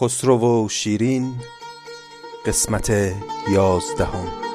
[0.00, 1.34] خسرو و شیرین
[2.46, 2.90] قسمت
[3.52, 4.49] یازدهم.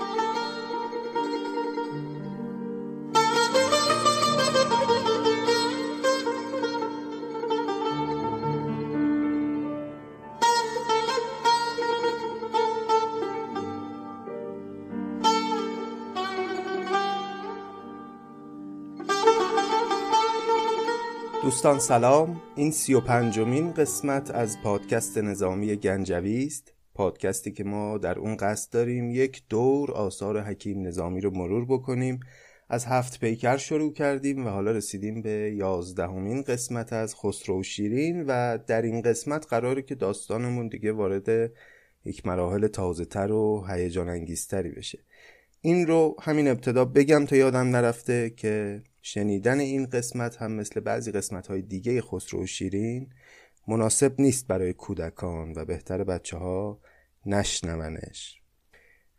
[21.65, 22.41] دوستان سلام.
[22.55, 26.73] این سی و پنجمین قسمت از پادکست نظامی گنجوی است.
[26.93, 32.19] پادکستی که ما در اون قصد داریم یک دور آثار حکیم نظامی رو مرور بکنیم.
[32.69, 38.57] از هفت پیکر شروع کردیم و حالا رسیدیم به یازدهمین قسمت از خسرو شیرین و
[38.67, 41.51] در این قسمت قراره که داستانمون دیگه وارد
[42.05, 44.99] یک مراحل تازه تر و هیجان انگیزتری بشه.
[45.61, 51.11] این رو همین ابتدا بگم تا یادم نرفته که شنیدن این قسمت هم مثل بعضی
[51.11, 53.09] قسمت های دیگه خسرو و شیرین
[53.67, 56.79] مناسب نیست برای کودکان و بهتر بچه ها
[57.25, 58.41] نشنونش.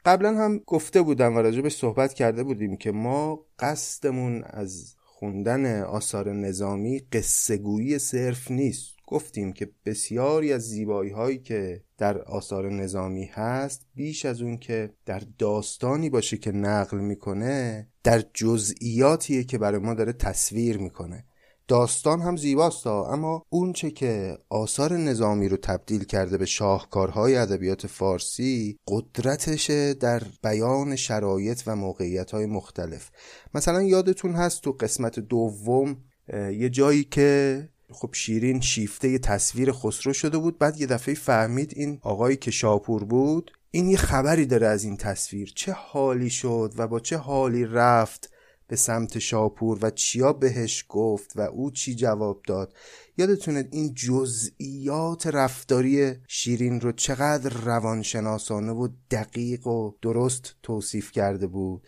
[0.05, 6.33] قبلا هم گفته بودم و راجبش صحبت کرده بودیم که ما قصدمون از خوندن آثار
[6.33, 8.97] نظامی قصهگویی صرف نیست.
[9.07, 14.91] گفتیم که بسیاری از زیبایی هایی که در آثار نظامی هست بیش از اون که
[15.05, 21.25] در داستانی باشه که نقل می‌کنه در جزئیاتیه که برای ما داره تصویر می‌کنه.
[21.69, 27.87] داستان هم زیباست اما اون چه که آثار نظامی رو تبدیل کرده به شاهکارهای ادبیات
[27.87, 33.11] فارسی قدرتشه در بیان شرایط و موقعیت مختلف.
[33.55, 35.97] مثلا یادتون هست تو قسمت دوم
[36.33, 41.99] یه جایی که خب شیرین شیفته تصویر خسرو شده بود بعد یه دفعه فهمید این
[42.03, 45.53] آقایی که شاپور بود این یه خبری داره از این تصویر.
[45.55, 48.31] چه حالی شد و با چه حالی رفت
[48.69, 52.75] به سمت شاپور و چیا بهش گفت و او چی جواب داد؟
[53.17, 61.87] یادتونه این جزئیات رفتاری شیرین رو چقدر روانشناسانه و دقیق و درست توصیف کرده بود؟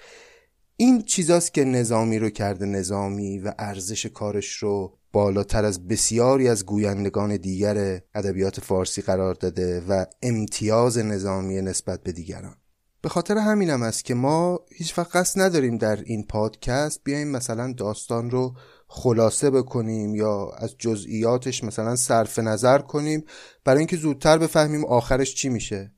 [0.77, 6.67] این چیزاست که نظامی رو کرده نظامی و ارزش کارش رو بالاتر از بسیاری از
[6.67, 12.55] گویندگان دیگر ادبیات فارسی قرار داده و امتیاز نظامی نسبت به دیگران.
[13.03, 17.73] به خاطر همینم است که ما هیچ وقت قصد نداریم در این پادکست بیایم مثلا
[17.73, 18.55] داستان رو
[18.87, 23.25] خلاصه بکنیم یا از جزئیاتش مثلا صرف نظر کنیم
[23.65, 25.93] برای اینکه زودتر بفهمیم آخرش چی میشه.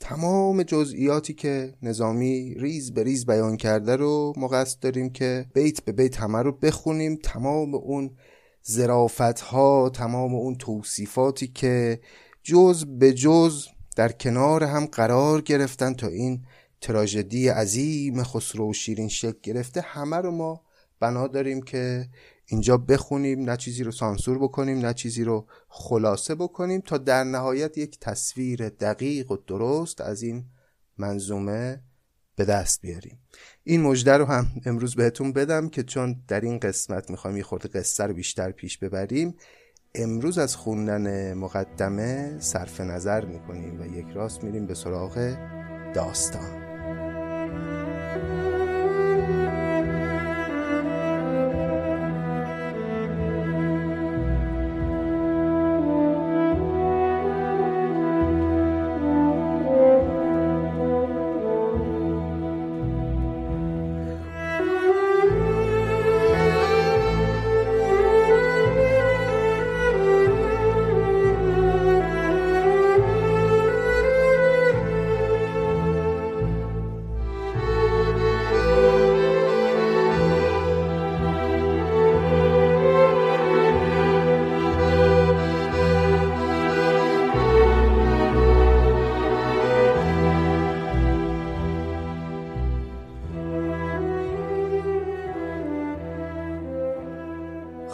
[0.00, 5.84] تمام جزئیاتی که نظامی ریز به ریز بیان کرده رو ما قصد داریم که بیت
[5.84, 7.18] به بیت همه رو بخونیم.
[7.22, 8.10] تمام اون
[8.62, 12.00] زرافت ها تمام اون توصیفاتی که
[12.42, 16.44] جز به جز در کنار هم قرار گرفتن تا این
[16.80, 20.60] تراژدی عظیم خسرو و شیرین شکل گرفته همه رو ما
[21.00, 22.08] بنا داریم که
[22.46, 27.78] اینجا بخونیم نه چیزی رو سانسور بکنیم نه چیزی رو خلاصه بکنیم تا در نهایت
[27.78, 30.44] یک تصویر دقیق و درست از این
[30.98, 31.82] منظومه
[32.36, 33.18] به دست بیاریم.
[33.64, 37.68] این مژده رو هم امروز بهتون بدم که چون در این قسمت می‌خوایم یه خورده
[37.68, 39.34] قصه رو بیشتر پیش ببریم
[39.94, 45.36] امروز از خوندن مقدمه صرف نظر می‌کنیم و یک راست میریم به سراغ
[45.94, 46.71] داستان.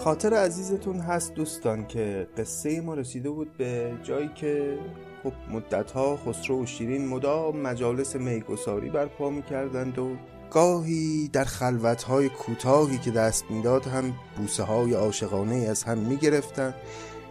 [0.09, 4.78] خاطر عزیزتون هست دوستان که قصه ما رسیده بود به جایی که
[5.22, 10.16] خب مدتها خسرو و شیرین مدام مجالس میگساری برپا می‌کردند و
[10.51, 16.75] گاهی در خلوتهای کوتاهی که دست می‌داد هم بوسه های عاشقانه از هم می‌گرفتن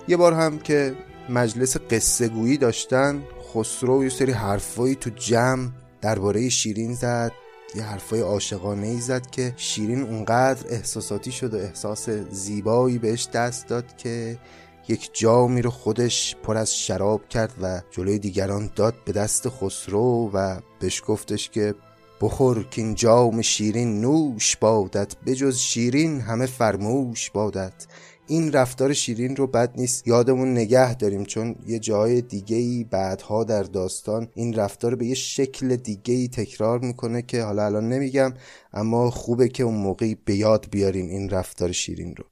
[0.08, 0.96] یه بار هم که
[1.30, 3.24] مجلس قصه گویی داشتن
[3.54, 5.70] خسرو یه سری حرفایی تو جمع
[6.02, 7.32] درباره شیرین زد.
[7.78, 13.68] یه حرفای عاشقانه ای زد که شیرین اونقدر احساساتی شد و احساس زیبایی بهش دست
[13.68, 14.38] داد که
[14.88, 20.32] یک جامی رو خودش پر از شراب کرد و جلوی دیگران داد به دست خسرو
[20.34, 21.76] و بهش گفتش که
[22.22, 27.86] بخور که این جام شیرین نوش بادت بجز شیرین همه فرموش بادت.
[28.28, 30.08] این رفتار شیرین رو بد نیست.
[30.08, 35.16] یادمون نگه داریم چون یه جای دیگه ای بعدها در داستان این رفتار به یه
[35.16, 38.34] شکل دیگه ای تکرار می‌کنه که حالا الان نمیگم
[38.74, 42.24] اما خوبه که اون موقعی به یاد بیاریم این رفتار شیرین رو.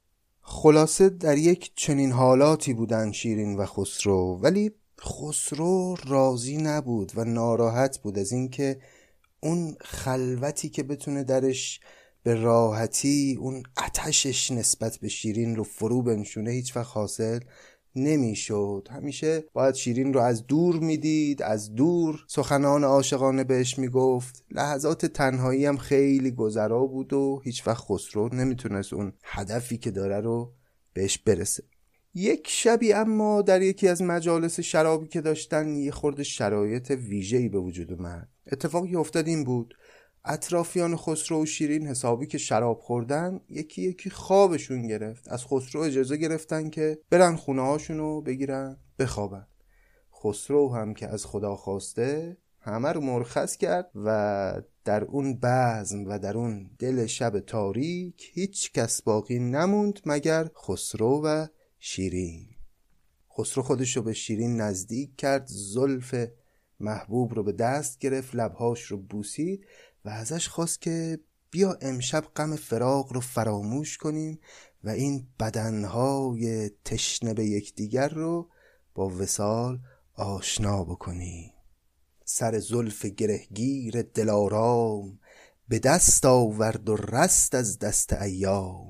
[0.41, 4.71] خلاصه در یک چنین حالاتی بودن شیرین و خسرو ولی
[5.01, 8.77] خسرو راضی نبود و ناراحت بود از اینکه
[9.39, 11.79] اون خلوتی که بتونه درش
[12.25, 17.39] به راحتی اون اتشش نسبت به شیرین رو فرو بنشونه هیچ وقت حاصل
[17.95, 18.87] نمی‌شد.
[18.91, 22.19] همیشه باید شیرین رو از دور می‌دید از دور.
[22.27, 24.45] سخنان عاشقانه بهش می‌گفت.
[24.51, 30.19] لحظات تنهایی هم خیلی گذرا بود و هیچ وقت خسرو نمی‌تونست اون هدفی که داره
[30.19, 30.53] رو
[30.93, 31.63] بهش برسه.
[32.13, 37.59] یک شبی اما در یکی از مجالس شرابی که داشتن یه خورده شرایط ویژه‌ای به
[37.59, 38.29] وجود اومد.
[38.51, 39.73] اتفاقی افتاد این بود.
[40.27, 45.27] اطرافیان خسرو و شیرین حسابی که شراب خوردن یکی یکی خوابشون گرفت.
[45.27, 49.47] از خسرو اجازه گرفتن که برن خونه هاشون رو بگیرن بخوابن.
[50.23, 56.19] خسرو هم که از خدا خواسته همه رو مرخص کرد و در اون بزم و
[56.19, 61.47] در اون دل شب تاریک هیچ کس باقی نموند مگر خسرو و
[61.79, 62.47] شیرین.
[63.37, 66.15] خسرو خودش رو به شیرین نزدیک کرد زلف
[66.79, 69.65] محبوب رو به دست گرفت لبهاش رو بوسید
[70.05, 71.19] و ازش خواست که
[71.51, 74.39] بیا امشب غم فراق رو فراموش کنیم
[74.83, 78.49] و این بدنهای تشنه به یکدیگر رو
[78.95, 79.79] با وسال
[80.13, 81.51] آشنا بکنیم.
[82.25, 85.19] سر زلف گرهگیر دلارام
[85.67, 88.89] به دست آورد و رست از دست ایام.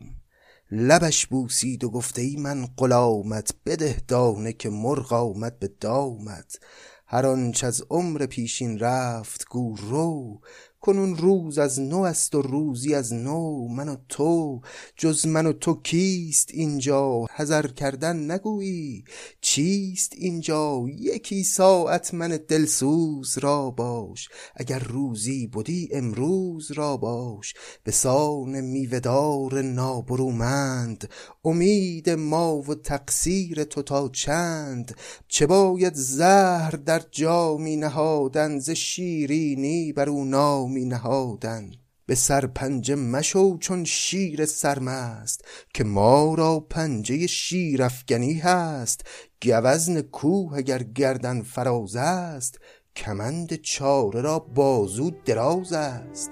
[0.71, 6.59] لبش بوسید و گفته ای من غلامت بده دانه که مرغ آمد به دامت.
[7.07, 10.41] هر آنچ از عمر پیشین رفت گو رو
[10.85, 14.61] کنون روز از نو است و روزی از نو من و تو
[14.95, 19.03] جز من و تو کیست اینجا؟ حذر کردن نگویی
[19.41, 27.53] چیست اینجا؟ یکی ساعت من دلسوز را باش اگر روزی بودی امروز را باش.
[27.83, 31.09] به سان میوهدار نابرومند
[31.45, 34.95] امید ما و تقصیر تو تا چند؟
[35.27, 41.71] چه باید زهر در جامی نهادن ز شیرینی بر او نامی؟ نهادن.
[42.05, 49.01] به سر پنجه مشو چون شیر سرمست که ما را پنجه شیر افگنی هست.
[49.43, 52.59] گوزن کوه اگر گردن فراز است
[52.95, 56.31] کمند چاره را بازو دراز است.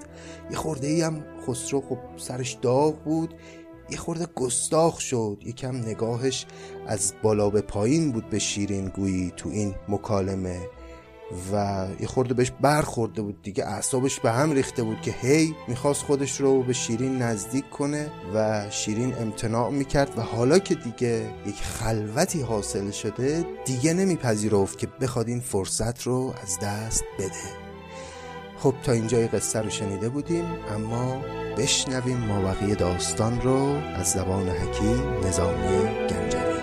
[0.50, 3.34] یه خورده ای هم خسرو خب سرش داغ بود
[3.90, 5.42] یه خورده گستاخ شد.
[5.46, 6.46] یکم نگاهش
[6.86, 10.60] از بالا به پایین بود به شیرین گویی تو این مکالمه.
[11.52, 13.64] و یه خورده بهش برخورده بود دیگه.
[13.64, 18.66] اعصابش به هم ریخته بود که هی می‌خواست خودش رو به شیرین نزدیک کنه و
[18.70, 25.28] شیرین امتناع می‌کرد و حالا که دیگه یک خلوتی حاصل شده دیگه نمیپذیرفت که بخواد
[25.28, 27.64] این فرصت رو از دست بده.
[28.58, 30.44] خب تا اینجای قصه رو شنیده بودیم
[30.74, 31.22] اما
[31.58, 33.56] بشنویم مابقی داستان رو
[33.96, 36.53] از زبان حکیم نظامی گنجوی.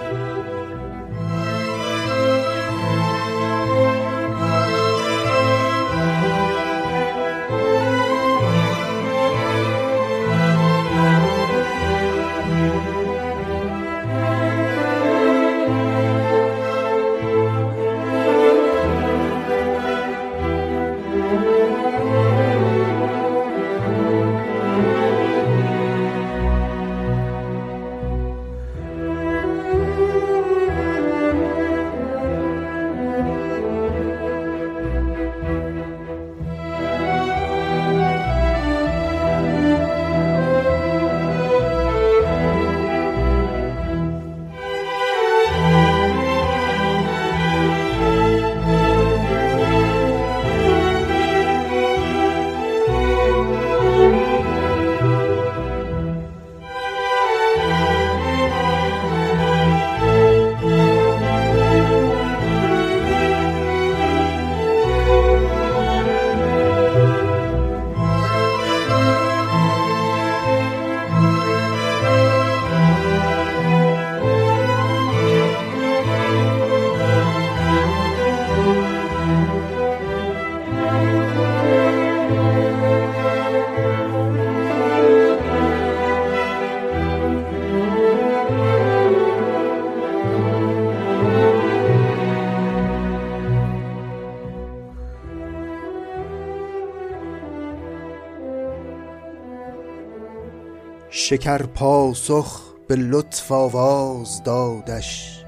[101.31, 105.43] شکر پاسخ به لطف آواز دادش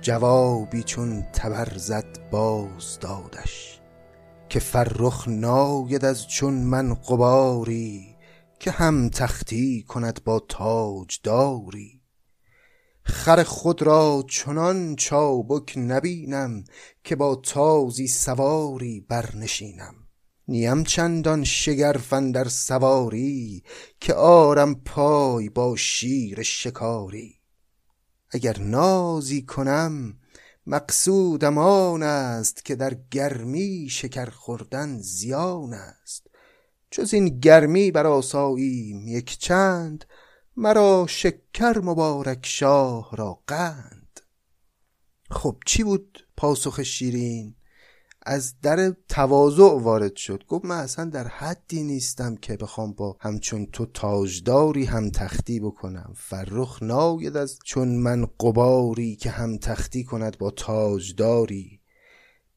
[0.00, 3.80] جوابی چون تبر زد باز دادش.
[4.48, 8.16] که فرخ ناید از چون من قباری
[8.60, 12.02] که هم تختی کند با تاج داری
[13.02, 16.64] خر خود را چنان چابک نبینم
[17.04, 20.01] که با تازی سواری برنشینم.
[20.52, 23.62] نیم چندان شگرف در سواری
[24.00, 27.34] که آرم پای با شیر شکاری.
[28.30, 30.18] اگر نازی کنم
[30.66, 36.26] مقصودم آن است که در گرمی شکر خوردن زیان است.
[36.90, 40.04] جز این گرمی بر آساییم یک چند
[40.56, 44.20] مرا شکر مبارک شاه را قند.
[45.30, 47.54] خب چی بود پاسخ شیرین؟
[48.26, 50.44] از در تواضع وارد شد.
[50.48, 56.12] گفت من اصلا در حدی نیستم که بخوام با همچون تو تاجداری هم تختی بکنم.
[56.16, 61.81] فرخ ناید از چون من قباری که هم تختی کند با تاجداری.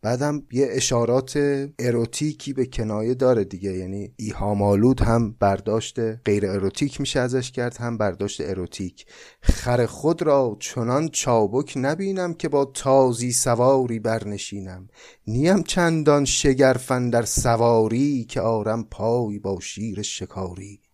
[0.06, 1.38] بعدم یه اشارات
[1.80, 3.74] اروتیکی به کنایه داره دیگه.
[3.74, 9.06] یعنی ایهامالود هم برداشت غیر اروتیک میشه ازش کرد هم برداشت اروتیک.
[9.42, 14.88] خر خود را چنان چابک نبینم که با تازی سواری برنشینم.
[15.28, 20.85] نیم چندان شگرفن در سواری که آرم پای با شیر شکاری.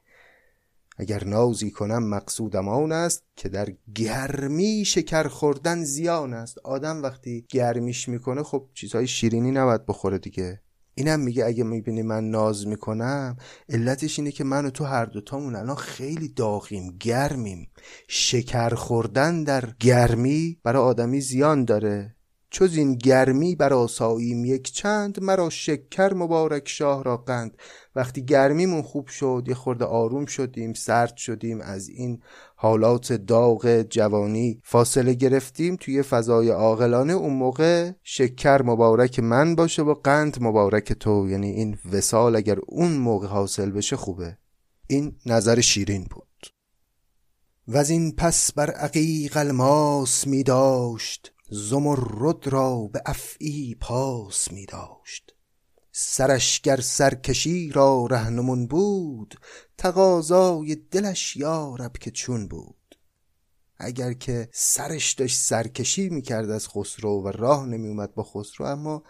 [1.02, 6.58] اگر نازی کنم مقصودم آن است که در گرمی شکر خوردن زیان است.
[6.64, 10.62] آدم وقتی گرمیش می‌کنه خب چیزهای شیرینی نباید بخوره دیگه.
[10.96, 13.36] اینم میگه اگه می‌بینی من ناز می‌کنم
[13.70, 17.72] علتش اینه که من و تو هر دوتامون الان خیلی داغیم گرمیم.
[18.08, 22.16] شکر خوردن در گرمی برای آدمی زیان داره.
[22.52, 27.58] چوز این گرمی بر آساییم یک چند مرا شکر مبارک شاه را قند.
[27.96, 31.62] وقتی گرمیمون خوب شد یه خورده آروم شدیم سرد شدیم.
[31.62, 32.22] از این
[32.56, 35.76] حالات داغ جوانی فاصله گرفتیم.
[35.76, 41.30] توی فضای عاقلانه اون موقع شکر مبارک من باشه و قند مبارک تو.
[41.30, 44.38] یعنی این وسال اگر اون موقع حاصل بشه خوبه.
[44.88, 46.28] این نظر شیرین بود.
[47.68, 51.34] و از این پس بر عقیق الماس می داشت.
[51.54, 55.36] زمرد را به افعی پاس می داشت.
[55.92, 59.36] سرش گر سرکشی را رهنمون بود
[59.78, 62.96] تقاضای دلش یارب که چون بود.
[63.78, 69.04] اگر که سرش داشت سرکشی می‌کرد از خسرو و راه نمیومد با خسرو اما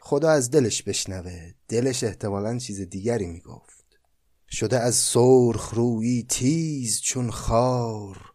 [0.00, 1.52] خدا از دلش بشنوه.
[1.68, 3.84] دلش احتمالا چیز دیگری می‌گفت
[4.50, 8.33] شده از سرخ روی تیز چون خار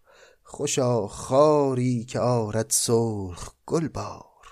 [0.51, 4.47] خوشا خاری که آرد سرخ گل بار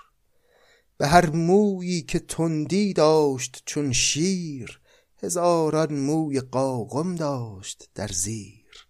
[0.96, 4.80] به هر مویی که تندی داشت چون شیر
[5.22, 8.88] هزاران موی قاقم داشت در زیر.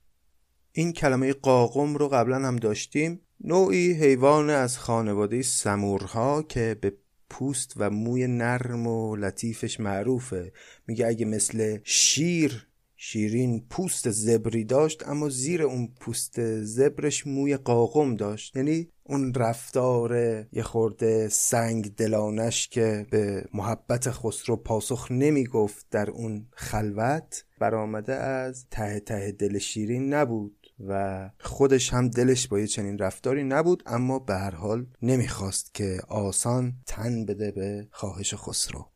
[0.72, 3.20] این کلمه قاقم رو قبلا هم داشتیم.
[3.44, 6.92] نوعی حیوان از خانواده سمورها که به
[7.30, 10.52] پوست و موی نرم و لطیفش معروفه.
[10.86, 12.67] میگه اگه مثل شیر
[13.00, 18.56] شیرین پوست زبری داشت اما زیر اون پوست زبرش موی قاقم داشت.
[18.56, 20.16] یعنی اون رفتار
[20.52, 28.14] یه خورده سنگ دلانش که به محبت خسرو پاسخ نمی گفت در اون خلوت برآمده
[28.14, 33.82] از ته ته دل شیرین نبود و خودش هم دلش با یه چنین رفتاری نبود
[33.86, 38.86] اما به هر حال نمی‌خواست که آسان تن بده به خواهش خسرو.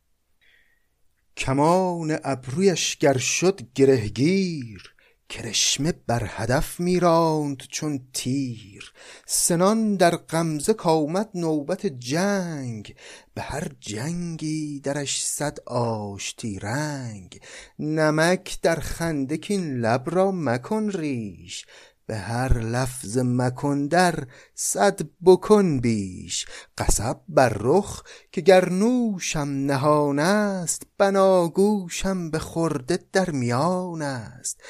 [1.36, 4.92] کمان ابرویش گر شد گرهگیر
[5.32, 8.92] کرشمه بر هدف میراند چون تیر.
[9.26, 12.94] سنان در غمزه کامد نوبت جنگ
[13.34, 17.40] به هر جنگی درش صد آشتی رنگ.
[17.78, 21.66] نمک در خنده کین لب را مکن ریش
[22.06, 26.46] به هر لفظ مکن در صد بکن بیش.
[26.78, 34.60] قصب بر رخ که گر نوشم نهان است بناگوشم به خورده در میان است.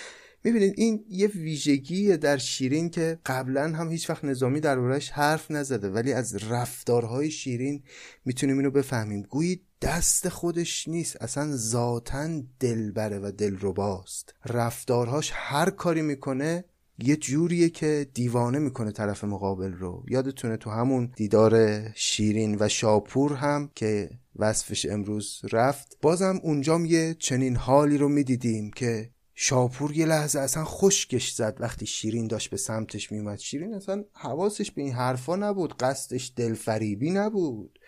[0.45, 5.89] می‌بینید این یه ویژگی در شیرین که قبلا هم هیچ وقت نظامی دربارهش حرف نزده
[5.89, 7.83] ولی از رفتارهای شیرین
[8.25, 9.23] می‌تونیم اینو بفهمیم.
[9.23, 12.29] گویی دست خودش نیست اصلا ذاتا
[12.61, 14.35] دلبره و دلرباست.
[14.47, 16.65] رفتارهاش هر کاری می‌کنه
[16.99, 20.05] یه جوریه که دیوانه می‌کنه طرف مقابل رو.
[20.09, 25.99] یادتونه تو همون دیدار شیرین و شاپور هم که وصفش امروز رفت.
[26.03, 31.87] بازم اونجام یه چنین حالی رو می‌دیدیم که شاپور یه لحظه اصلا خشکش زد وقتی
[31.87, 37.79] شیرین داشت به سمتش میومد شیرین اصلا حواسش به این حرفا نبود قصدش دلفریبی نبود.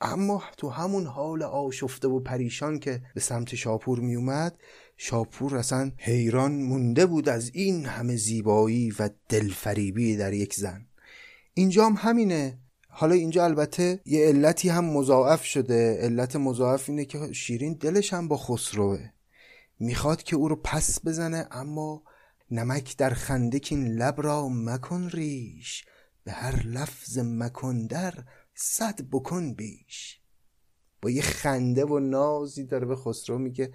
[0.00, 4.58] اما تو همون حال آشفته و پریشان که به سمت شاپور میومد
[4.96, 10.86] شاپور اصلا حیران مونده بود از این همه زیبایی و دلفریبی در یک زن.
[11.54, 12.58] اینجا هم همینه.
[12.88, 15.98] حالا اینجا البته یه علتی هم مضاعف شده.
[16.00, 19.10] علت مضاعف اینه که شیرین دلش هم با خسروه.
[19.78, 22.02] می‌خواد که او رو پس بزنه اما
[22.50, 25.84] نمک در خنده این لب را مکن ریش.
[26.24, 28.14] به هر لفظ مکن در
[28.54, 30.20] صد بکن بیش.
[31.02, 33.72] با یه خنده و نازی داره به خسرو میگه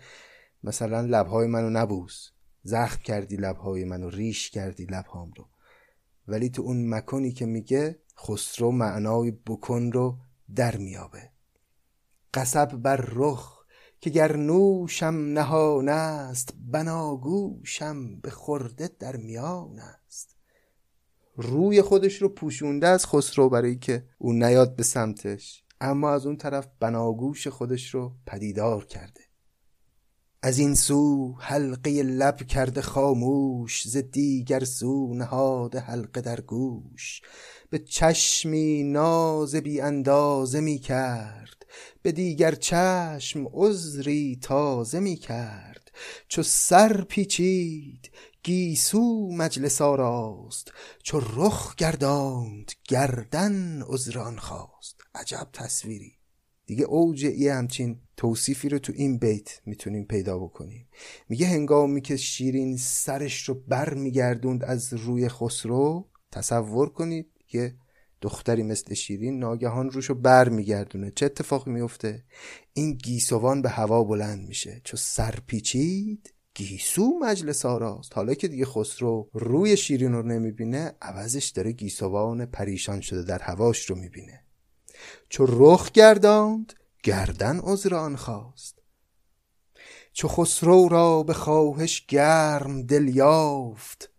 [0.63, 2.29] مثلا لبهای منو نبوس.
[2.63, 5.47] زخم کردی لبهای منو ریش کردی لبهام رو.
[6.27, 10.17] ولی تو اون مکنی که میگه خسرو معنای بکن رو
[10.55, 11.29] در میابه.
[12.33, 13.61] قصب بر رخ
[14.01, 20.35] که گر نوشم نهان است بناگوشم به خورده در میان است.
[21.35, 26.37] روی خودش رو پوشونده از خسرو برای که او نیاد به سمتش اما از اون
[26.37, 29.21] طرف بناگوش خودش رو پدیدار کرده.
[30.43, 37.21] از این سو حلقه لب کرده خاموش ز دیگر سو نهاده حلقه در گوش.
[37.69, 41.65] به چشمی ناز بی اندازه می کرد
[42.01, 45.91] به دیگر چشم عذری تازه می کرد.
[46.27, 48.11] چو سر پیچید
[48.43, 50.71] گیسو مجلس آراست.
[51.03, 55.01] چو رخ گرداند گردن عذران خواست.
[55.15, 56.13] عجب تصویری.
[56.65, 60.87] دیگه اوج یه همچین توصیفی رو تو این بیت می‌تونیم پیدا بکنیم.
[61.29, 67.75] میگه هنگامی که شیرین سرش رو بر میگردوند از روی خسرو تصور کنید یه
[68.21, 72.23] دختری مثل شیرین ناگهان روشو بر میگردونه چه اتفاقی میفته؟
[72.73, 74.81] این گیسوان به هوا بلند میشه.
[74.83, 78.13] چو سر پیچید گیسو مجلس آراست.
[78.15, 83.89] حالا که دیگه خسرو روی شیرین رو نمی‌بینه عوضش داره گیسوان پریشان شده در هواش
[83.89, 84.43] رو می‌بینه.
[85.29, 86.73] چو رخ گرداند
[87.03, 88.81] گردن عذر آن خواست.
[90.13, 94.09] چو خسرو را به خواهش گرم دل یافت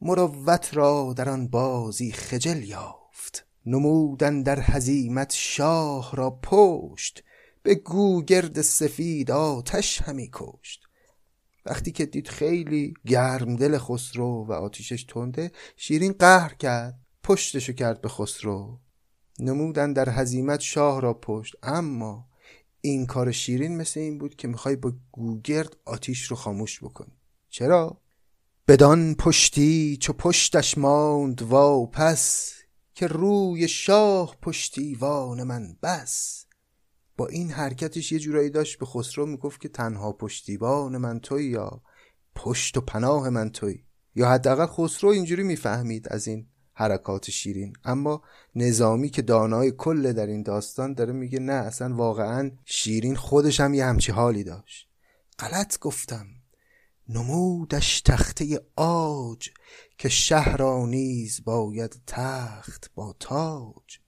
[0.00, 3.46] مروت را در آن بازی خجل یافت.
[3.66, 7.24] نمودن در هزیمت شاه را پشت
[7.62, 10.82] به گوگرد سفید آتش همی کشت.
[11.66, 18.00] وقتی که دید خیلی گرم دل خسرو و آتیشش تنده شیرین قهر کرد پشتشو کرد
[18.00, 18.78] به خسرو.
[19.38, 22.28] نمودن در هزیمت شاه را پشت اما
[22.88, 27.12] این کار شیرین مثل این بود که می‌خوای با گوگرد آتیش رو خاموش بکنی.
[27.48, 28.00] چرا؟
[28.68, 32.52] بدان پشتی چو پشتش ماند وا پس
[32.94, 36.46] که روی شاه پشتیوان من بس.
[37.16, 41.82] با این حرکتش یه جورایی داشت به خسرو می‌گفت که تنها پشتیبان من توی یا
[42.34, 46.46] پشت و پناه من توی یا حداقل خسرو اینجوری می‌فهمید از این
[46.78, 47.72] حرکات شیرین.
[47.84, 48.22] اما
[48.54, 53.74] نظامی که دانای کل در این داستان داره میگه نه اصلا واقعا شیرین خودش هم
[53.74, 54.88] یه همچی حالی داشت.
[55.38, 56.26] غلط گفتم.
[57.08, 59.50] نمودش تخته آج
[59.98, 63.98] که شهر نیز باید تخت با تاج.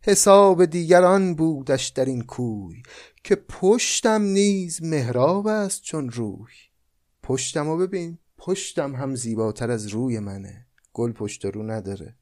[0.00, 2.82] حساب دیگران بودش در این کوی
[3.24, 6.52] که پشتم نیز مهراب است چون روی.
[7.22, 8.18] پشتم رو ببین.
[8.38, 10.61] پشتم هم زیباتر از روی منه.
[10.92, 12.16] گل پشت رو نداره.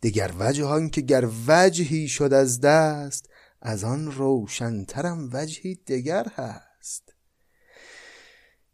[0.00, 3.28] دیگر وجه که گر وجهی شد از دست
[3.60, 7.14] از آن روشنترم وجهی دگر هست.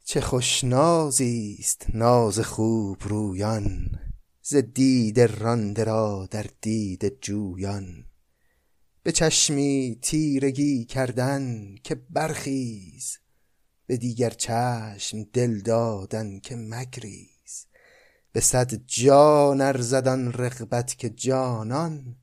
[0.04, 3.90] چه خوشنازی است ناز خوب رویان
[4.42, 8.04] ز دید رانده را در دید جویان.
[9.02, 13.18] به چشمی تیرگی کردن که برخیز
[13.86, 17.35] به دیگر چشم دل دادن که مگریز.
[18.36, 22.16] به صد جان ارزدان رغبت که جانان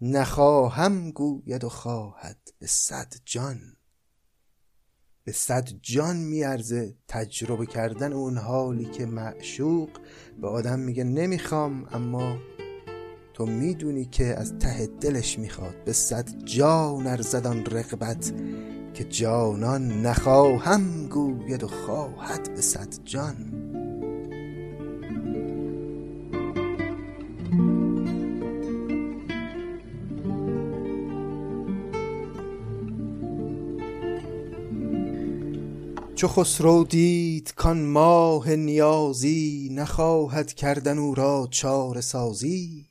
[0.00, 3.60] نخواهم گوید و خواهد به صد جان.
[5.24, 9.88] به صد جان میارزه تجربه کردن اون حالی که معشوق
[10.40, 12.38] به آدم میگه نمی‌خوام اما
[13.34, 15.84] تو می‌دونی که از ته دلش می‌خواد.
[15.84, 18.32] به صد جان ارزدان رقبت
[18.94, 23.65] که جانان نخواهم گوید و خواهد به صد جان.
[36.16, 42.90] چو خسرو دید کان ماه نیازی نخواهد کردن او را چاره سازی.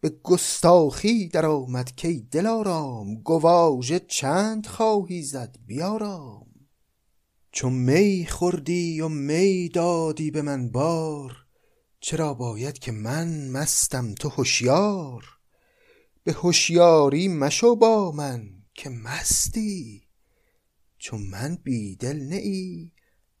[0.00, 6.46] به گستاخی در آمد کی دلارام گواژه چند خواهی زد بیارام.
[7.52, 11.32] چو می خوردی و می دادی به من بار
[12.00, 15.24] چرا باید که من مستم تو هوشیار
[16.24, 20.03] به هوشیاری مشو با من که مستی.
[21.04, 22.90] چون من بی دل نه ای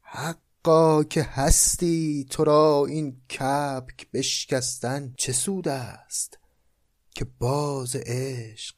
[0.00, 6.38] حقا که هستی تو را این کبک بشکستن چه سود است
[7.14, 8.74] که باز عشق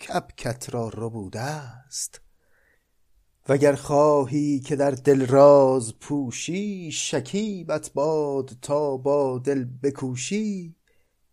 [0.00, 2.20] کبکت را ربوده است؟
[3.48, 10.75] وگر خواهی که در دل راز پوشی شکیبت باد تا با دل بکوشی.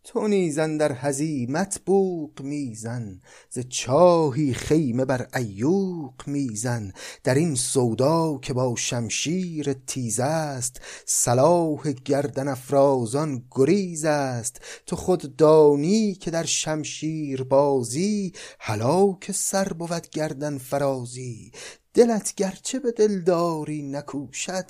[0.04, 6.92] تو نیز در هزیمت بوق میزن ز چاهی خیمه بر ایوق میزن.
[7.24, 15.36] در این سودا که با شمشیر تیز است صلاح گردن افرازان گریز است تو خود
[15.36, 21.52] دانی که در شمشیر بازی هلاک سر بود گردن فرازی.
[21.94, 24.64] دلت گرچه به دلداری نکوشد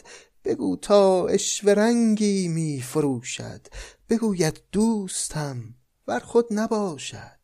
[0.45, 3.67] بگو تا اشوه رنگی می فروشد
[4.09, 5.75] بگوید دوستم
[6.09, 7.39] ور خود نباشد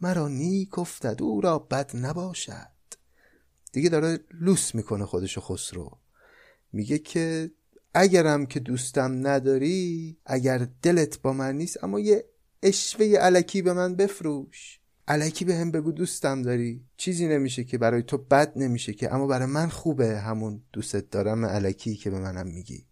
[0.00, 2.74] مرا نیک افتد او را بد نباشد.
[3.72, 5.98] دیگه داره لوس می‌کنه خودشو خسرو.
[6.72, 7.50] میگه که
[7.94, 12.24] اگرم که دوستم نداری اگر دلت با من نیست اما یه
[12.62, 14.80] اشوه علکی به من بفروش.
[15.08, 16.84] علکی به هم بگو دوستم داری.
[16.96, 21.44] چیزی نمیشه که برای تو بد نمیشه که اما برای من خوبه همون دوستت دارم
[21.44, 22.86] علکی که به منم میگی.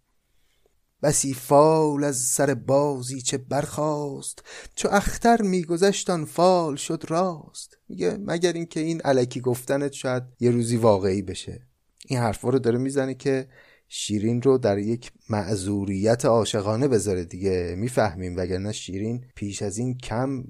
[1.03, 4.43] بسی فال از سر بازی چه برخواست
[4.75, 7.77] چو اختر میگذشت آن فال شد راست.
[7.89, 11.67] میگه مگر اینکه این علکی گفتنت شاید یه روزی واقعی بشه.
[12.07, 13.47] این حرفا رو داره می‌زنه که
[13.87, 17.75] شیرین رو در یک معذوریت عاشقانه بذاره دیگه.
[17.77, 20.43] می‌فهمیم وگرنه شیرین پیش از این کم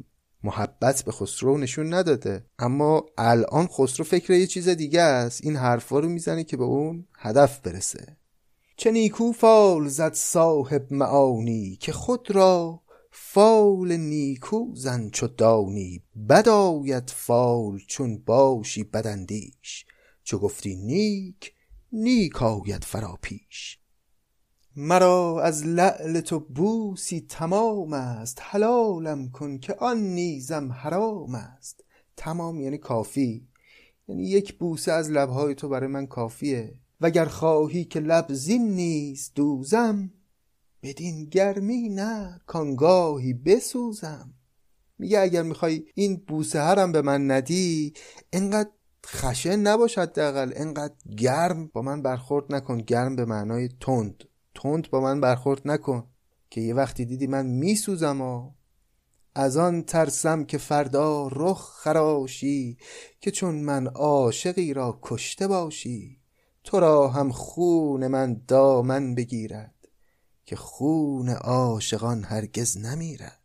[0.43, 2.45] محبت به خسرو نشون نداده.
[2.59, 5.41] اما الان خسرو فکر یه چیز دیگه است.
[5.43, 8.17] این حرفا رو می‌زنه که به اون هدف برسه.
[8.77, 16.03] چه نیکو فال زد صاحب معانی که خود را فال نیکو زن چو دانی.
[16.29, 19.85] بداید فال چون باشی بدندیش
[20.23, 21.53] چو گفتی نیک
[21.91, 23.79] نیک آید فرا پیش.
[24.75, 31.83] مرا از لعل تو بوسی تمام است حلالم کن که آن نیزم حرام است.
[32.17, 33.47] تمام یعنی کافی.
[34.07, 36.75] یعنی یک بوسه از لبهای تو برای من کافیه.
[37.01, 40.11] وگر خواهی که لب زین نیز دوزم
[40.83, 44.33] بدین گرمی نه کانگاهی بسوزم.
[44.99, 47.93] میگه اگر می‌خوای این بوسه هرم به من ندی
[48.33, 48.69] انقدر
[49.05, 54.23] خشن نباش حداقل انقدر گرم با من برخورد نکن گرم به معنای تند.
[54.55, 56.07] تند با من برخورد نکن
[56.49, 58.51] که یه وقتی دیدی من میسوزم و
[59.35, 62.77] از آن ترسم که فردا رخ خراشی
[63.21, 66.19] که چون من عاشقی را کشته باشی
[66.63, 69.87] تو را هم خون من دامن بگیرد
[70.45, 73.39] که خون عاشقان هرگز نمیرد.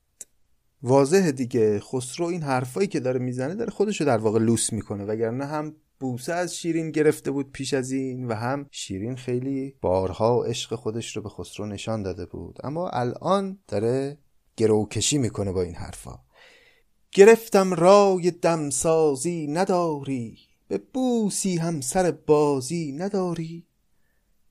[0.83, 5.47] واضح دیگه خسرو این حرفایی که داره می‌زنه داره خودشو در واقع لوس می‌کنه وگرنه
[5.47, 10.75] هم بوسه از شیرین گرفته بود پیش از این و هم شیرین خیلی بارها عشق
[10.75, 12.59] خودش رو به خسرو نشان داده بود.
[12.65, 14.19] اما الان داره
[14.57, 16.19] گروکشی می‌کنه با این حرفا.
[17.13, 23.68] گرفتم رای دمسازی نداری به بوسی هم سر بازی نداری.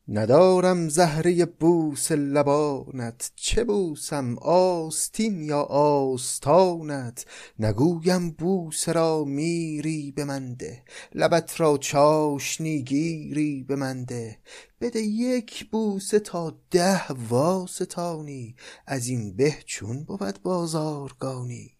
[0.09, 7.25] ندارم زهره بوس لبانت چه بوسم آستین یا آستانت؟
[7.59, 10.83] نگویم بوس را میری به منده
[11.15, 14.37] لبت را چاشنی گیری به منده
[14.81, 21.71] بده یک بوسه تا ده واستانی از این به چون بود بازارگانی.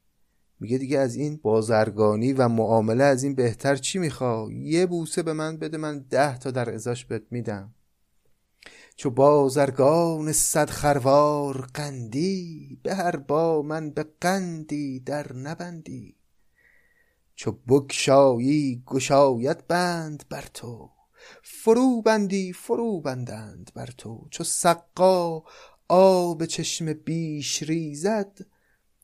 [0.60, 5.34] میگه دیگه از این بازرگانی و معامله از این بهتر چی میخوا یه بوسه به
[5.34, 7.74] من بده من ده تا در ازاش بهت میدم.
[8.98, 16.16] چو بازرگان صد خروار قندی به هر با من به قندی در نبندی.
[17.36, 20.90] چو بگشایی گشاید بند بر تو
[21.44, 24.28] فرو بندی فرو بندند بر تو.
[24.32, 25.44] چو سقا
[25.88, 28.40] آب چشم بیش ریزد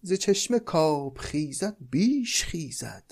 [0.01, 3.03] ز چشم کاب خیزد بیش خیزد.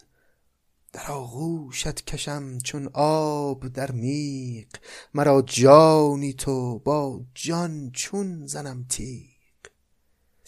[0.93, 4.67] در آغوشت کشم چون آب در میق
[5.13, 9.30] مرا جانی تو با جان چون زنم تیغ.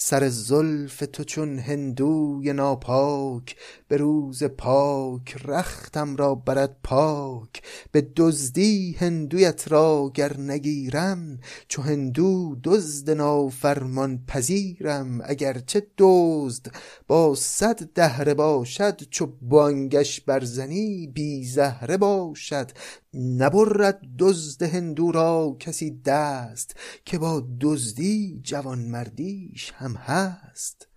[0.05, 3.55] سر زلف تو چون هندوی ناپاک
[3.87, 7.61] به روز پاک رختم را برد پاک.
[7.91, 15.21] به دزدی هندویت را گر نگیرم چو هندو دزد نافرمان پذیرم.
[15.23, 16.75] اگرچه دزد
[17.07, 22.71] با صد دهره باشد چو بانگش برزنی بی زهره باشد.
[23.13, 30.87] نبرد دزد هندو را کسی دست که با دزدی جوانمردیش هم هست.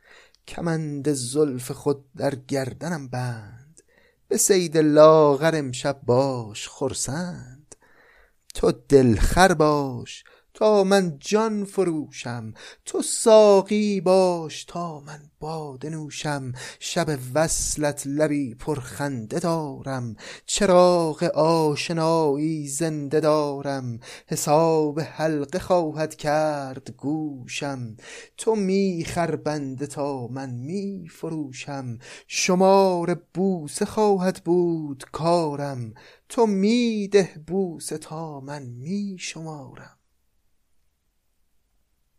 [0.49, 3.83] کمند زلف خود در گردنم بند
[4.29, 7.75] به سید لاغر امشب باش خرسند.
[8.55, 10.25] تو دلخر باش
[10.57, 16.53] تا من جان فروشم تو ساقی باش تا من باده نوشم.
[16.81, 20.17] شب وصلت لبی پرخنده دارم
[20.47, 24.01] چراغ آشنایی زنده دارم.
[24.27, 27.97] حساب حلقه خواهد کرد گوشم
[28.37, 29.07] تو می
[29.45, 31.99] بنده تا من می فروشم.
[32.27, 35.95] شمار بوسه خواهد بود کارم
[36.29, 39.96] تو می ده بوسه تا من می شمارم.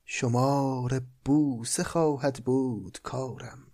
[0.09, 3.67] شمار بوسه خواهد بود کارم.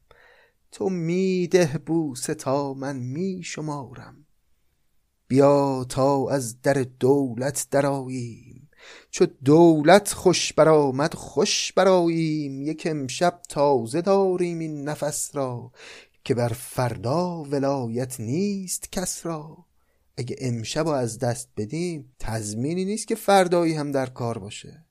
[0.72, 4.26] تو میده بوسه تا من می شمارم
[5.28, 8.70] بیا تا از در دولت دراییم
[9.10, 15.72] چو دولت خوش برآمد خوش براییم یک امشب تازه داریم این نفس را
[16.24, 19.66] که بر فردا ولایت نیست کس را.
[20.18, 24.83] اگه امشب از دست بدیم تضمینی نیست که فردایی هم در کار باشه.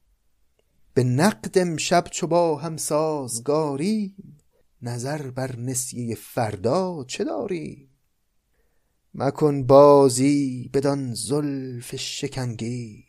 [0.94, 4.38] به نقد امشب چو با هم سازگاریم
[4.83, 7.88] نظر بر نسیه فردا چه داریم؟
[9.14, 13.05] مکن بازی بدان زلف شکنگیر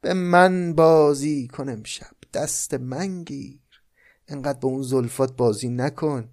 [0.00, 3.60] به من بازی کن امشب دست من گیر.
[4.28, 6.28] انقدر با اون زلفات بازی نکن.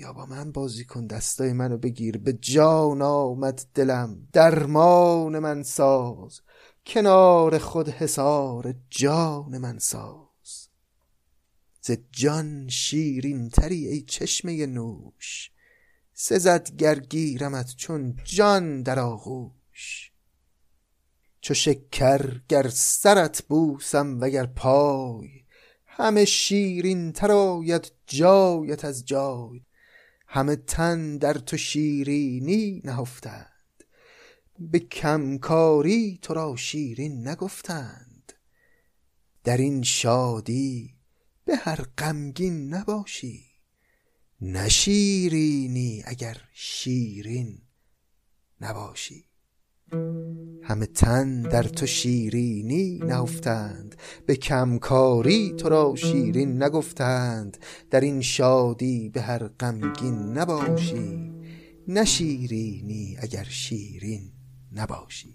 [0.00, 2.18] بیا با من بازی کن دستای منو بگیر.
[2.18, 6.40] به جان آمد دلم درمان من ساز.
[6.86, 10.68] کنار خود حسار جان من ساز.
[11.80, 15.50] ز جان شیرین تری ای چشمه نوش.
[16.14, 20.12] سزد گرگیرمت چون جان در آغوش.
[21.40, 25.44] چو شکر گر سرت بوسم وگر پای
[25.86, 29.62] همه شیرین تر آید جایت از جای.
[30.32, 33.84] همه تن در تو شیرینی نهفتند.
[34.58, 38.32] به کمکاری تو را شیرین نگفتند.
[39.44, 40.94] در این شادی
[41.44, 43.44] به هر غمگین نباشی.
[44.40, 47.62] نشیرینی اگر شیرین
[48.60, 49.29] نباشی.
[50.62, 53.94] همه تن در تو شیرینی نهفتند
[54.26, 57.56] به کمکاری تو را شیرین نگفتند.
[57.90, 61.32] در این شادی به هر غمگین نباشی
[61.88, 64.32] نشیرینی اگر شیرین
[64.72, 65.34] نباشی.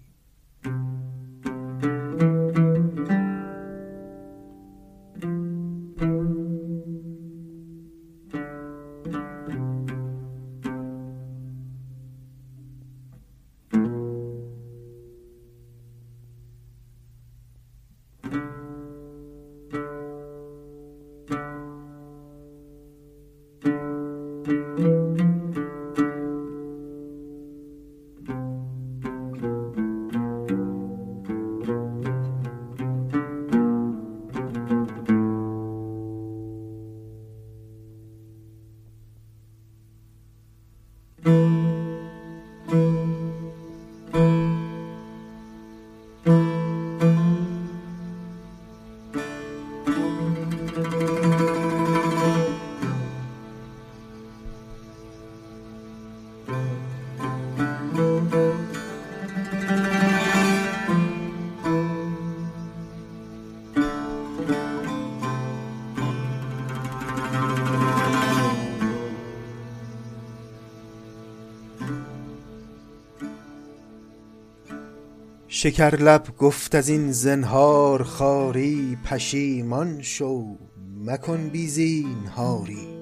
[75.66, 80.56] شکر لب گفت از این زنهار خاری پشیمان شو
[81.04, 82.95] مکن بی زینهاری.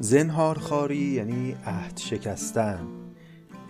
[0.00, 2.86] زنهار خاری یعنی عهد شکستن.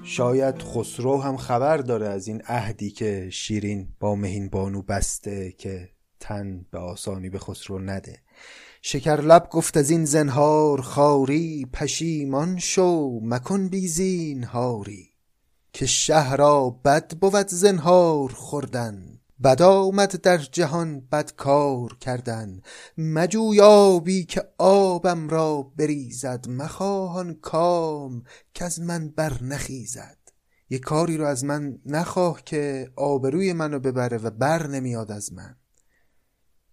[0.02, 5.88] شاید خسرو هم خبر داره از این عهدی که شیرین با مهین بانو بسته که
[6.20, 8.18] تن به آسانی به خسرو نده.
[8.82, 15.08] شکر لب گفت از این زنهار خاری پشیمان شو مکن بی زینهاری.
[15.72, 19.17] که شهر را بد بود زنهار خوردن.
[19.42, 22.60] بد آمد در جهان بد کار کردن.
[22.98, 28.22] مجویابی که آبم را بریزد مخواهان کام
[28.54, 30.18] که از من بر نخیزد
[30.70, 35.56] یه کاری رو از من نخواه که آبروی منو ببره و بر نمیاد از من.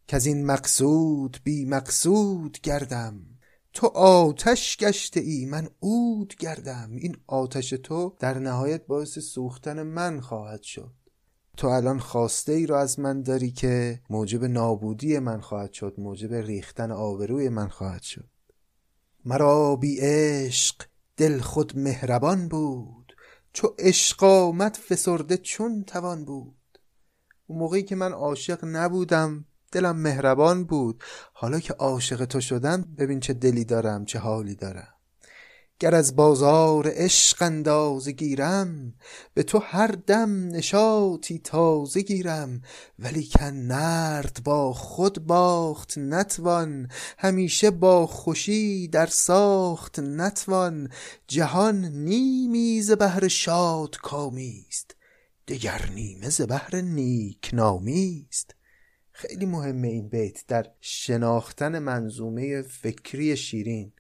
[0.08, 3.22] که از این مقصود بی مقصود گردم.
[3.74, 6.96] تو آتش گشته ای من عود گردم.
[6.96, 11.05] این آتش تو در نهایت باعث سوختن من خواهد شد.
[11.58, 16.34] تو الان خواسته ای رو از من داری که موجب نابودی من خواهد شد موجب
[16.34, 18.30] ریختن آبروی من خواهد شد.
[19.26, 20.76] مرا بی عشق
[21.18, 23.16] دل خود مهربان بود
[23.54, 26.56] چو عشق آمد فسرده چون توان بود.
[27.48, 31.04] اون موقعی که من عاشق نبودم دلم مهربان بود.
[31.34, 34.95] حالا که عاشق تو شدم ببین چه دلی دارم چه حالی دارم.
[35.80, 38.94] گر از بازار عشق اندازه گیرم
[39.34, 42.62] به تو هر دم نشاطی تازه گیرم.
[43.00, 50.90] ولیکن نرد با خود باخت نتوان همیشه با خوشی در ساخت نتوان.
[51.28, 54.96] جهان نیمی ز بهر شادکامی است
[55.48, 58.56] دگر نیمه ز بهر نیکنامی است.
[59.12, 63.92] خیلی مهمه این بیت در شناختن منظومه فکری شیرین.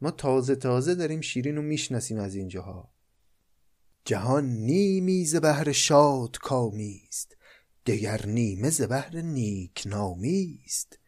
[0.00, 2.92] ما تازه تازه داریم شیرین رو می‌شناسیم از اینجاها.
[4.04, 7.36] جهان نیمی ز بهر شاد کامی است
[7.86, 10.98] دگر نیمه ز بهر نیک نامی است.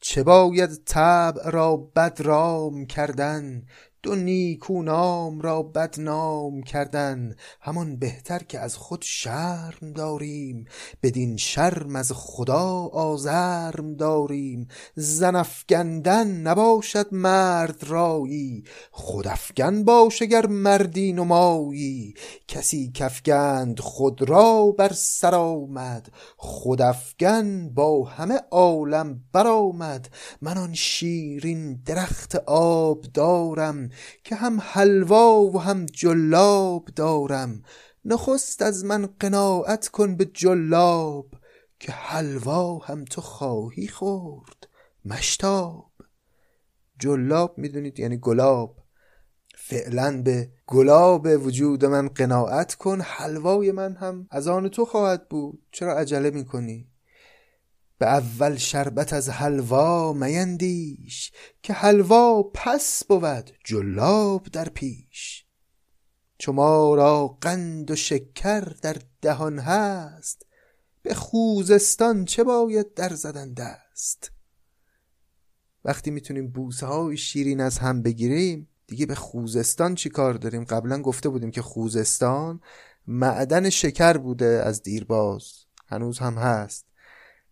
[0.00, 3.66] چه باید طبع را بدرام کردن
[4.02, 10.64] دو نیکو نام را بدنام کردن همان بهتر که از خود شرم داریم.
[11.02, 14.68] بدین شرم از خدا آزرم داریم.
[14.94, 18.64] زن افگندن نباشد مرد رایی.
[18.90, 19.26] خود
[19.84, 22.14] باش اگر مردی نمایی.
[22.48, 26.12] کسی کفگند خود را بر سر آمد.
[26.36, 30.08] خود افگن با همه عالم برآمد.
[30.40, 33.89] من آن شیرین درخت آب دارم.
[34.24, 37.62] که هم حلوا و هم جلاب دارم.
[38.04, 41.26] نخست از من قناعت کن به جلاب
[41.80, 44.68] که حلوا هم تو خواهی خورد.
[45.04, 45.90] مشتاب.
[46.98, 48.76] جلاب می‌دونید یعنی گلاب.
[49.54, 55.62] فعلا به گلاب وجود من قناعت کن حلوای من هم از آن تو خواهد بود.
[55.72, 56.89] چرا عجله می‌کنی؟
[58.00, 61.32] به اول شربت از حلوا میندیش
[61.62, 65.46] که حلوا پس بود جلاب در پیش.
[66.38, 70.46] چو ما را قند و شکر در دهان هست
[71.02, 74.32] به خوزستان چه باید در زدن دست؟
[75.84, 81.02] وقتی می‌تونیم بوسه های شیرین از هم بگیریم دیگه به خوزستان چی کار داریم؟ قبلا
[81.02, 82.60] گفته بودیم که خوزستان
[83.06, 85.52] معدن شکر بوده از دیرباز
[85.86, 86.89] هنوز هم هست.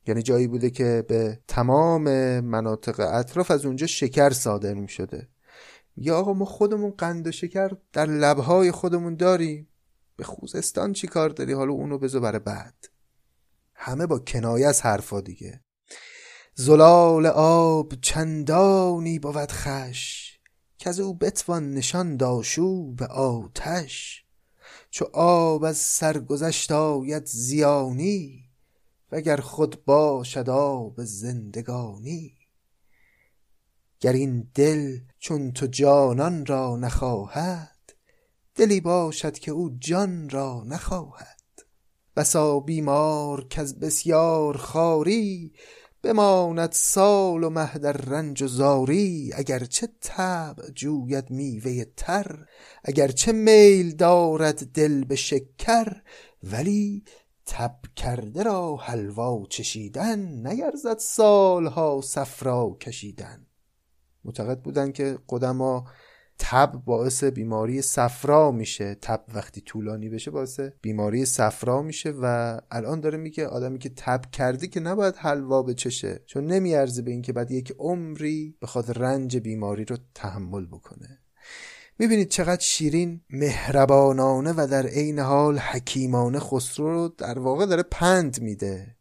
[0.08, 2.02] یعنی جایی بوده که به تمام
[2.40, 5.28] مناطق اطراف از اونجا شکر صادر می شده
[5.96, 9.68] یا آقا ما خودمون قند و شکر در لبهای خودمون داریم.
[10.16, 12.88] به خوزستان چی کار داری؟ حالا اونو بذار برای بعد.
[13.74, 15.60] همه با کنایه از حرفا دیگه.
[16.54, 20.38] زلال آب چندانی بود خش
[20.78, 24.24] که از او بتوان نشان داشو به آتش.
[24.90, 28.47] چو آب از سرگذشت آید زیانی
[29.12, 32.34] وگر خود باشد آب زندگانی.
[34.00, 37.78] گر این دل چون تو جانان را نخواهد
[38.54, 41.38] دلی باشد که او جان را نخواهد.
[42.16, 45.52] بسا بیمار از بسیار خاری
[46.02, 49.32] بماند سال و مه در رنج و زاری.
[49.70, 52.46] چه طبع جوید میوه تر
[53.16, 56.02] چه میل دارد دل به شکر
[56.42, 57.04] ولی
[57.48, 63.46] تب کرده را حلوا چشیدن نیرزد سالها صفرا کشیدن.
[64.24, 65.84] معتقد بودن که قدما
[66.38, 68.94] تب باعث بیماری صفرا میشه.
[68.94, 74.30] تب وقتی طولانی بشه باعث بیماری صفرا میشه و الان داره میگه آدمی که تب
[74.32, 79.84] کرده که نباید حلوا بچشه چون نمیارزه به اینکه بعد یک عمری بخواد رنج بیماری
[79.84, 81.17] رو تحمل بکنه.
[81.98, 88.40] می‌بینید چقدر شیرین مهربانانه و در عین حال حکیمانه خسرو رو در واقع داره پند
[88.40, 88.96] میده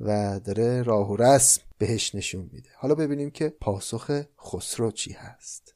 [0.00, 2.70] و داره راه و رسم بهش نشون میده.
[2.76, 5.74] حالا ببینیم که پاسخ خسرو چی هست.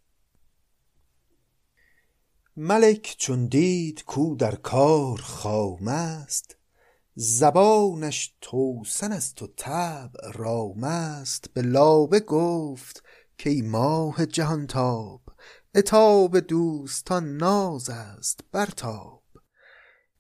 [2.57, 6.57] ملک چون دید کو در کار خام است
[7.15, 11.51] زبانش توسن است و طبع رام است.
[11.55, 13.03] به لابه گفت
[13.39, 15.21] که ای ماه جهانتاب
[15.75, 19.23] اتاب دوستان ناز است برتاب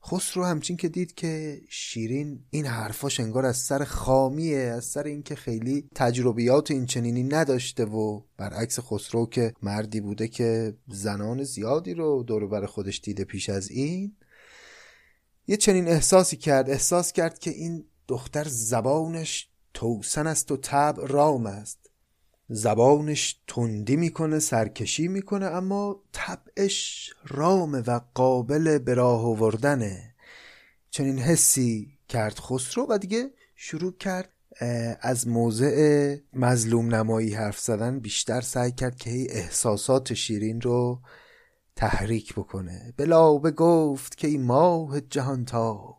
[0.07, 5.35] خسرو همچین که دید که شیرین این حرفاش انگار از سر خامیه از سر اینکه
[5.35, 12.23] خیلی تجربیات این چنینی نداشته و برعکس خسرو که مردی بوده که زنان زیادی رو
[12.23, 14.17] دور بر خودش دیده پیش از این
[15.47, 16.71] یه چنین احساسی کرد.
[16.71, 21.84] احساس کرد که این دختر زبانش توسن است و طبع رام است.
[22.49, 30.15] زبانش تندی می‌کنه سرکشی می‌کنه اما طبعش رامه و قابل به راه آوردنه
[30.91, 34.29] چنین حسی کرد خسرو و دیگه شروع کرد
[35.01, 41.01] از موضع مظلوم نمایی حرف زدن بیشتر سعی کرد که احساسات شیرین رو
[41.77, 42.95] تحریک بکنه.
[42.97, 45.99] بلا به گفت که ای ماه جهان تاب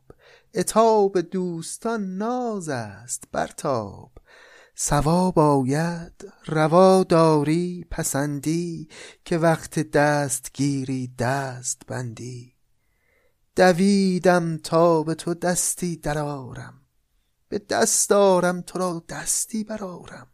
[0.54, 4.12] اتاب دوستان ناز است برتاب.
[4.78, 8.90] ثواب آید روا داری پسندی
[9.26, 12.56] که وقت دستگیری دست بندی.
[13.56, 16.82] دویدم تا به تو دستی درارم
[17.50, 20.28] به دست دارم تو را دستی برارم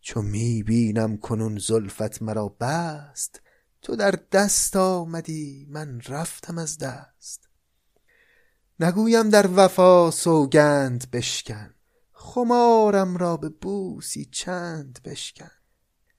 [0.00, 3.40] چو می بینم کنون زلفت مرا بست
[3.82, 7.48] تو در دست آمدی من رفتم از دست.
[8.80, 11.74] نگویم در وفا سوگند بشکن
[12.28, 15.50] خمارم را به بوسی چند بشکن.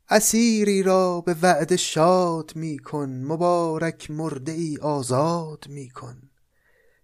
[0.09, 6.29] اسیری را به وعده شاد می کن مبارک مرده ای آزاد می کن.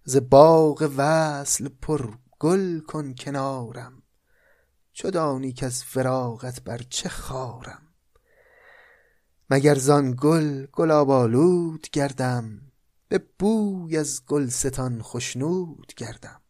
[0.04, 4.02] ز باغ وصل پر گل کن کنارم
[4.92, 7.82] چو دانی از فراغت بر چه خارم.
[9.50, 12.72] مگر زان گل گلاب آلود گردم
[13.08, 16.40] به بوی از گلستان خشنود گردم.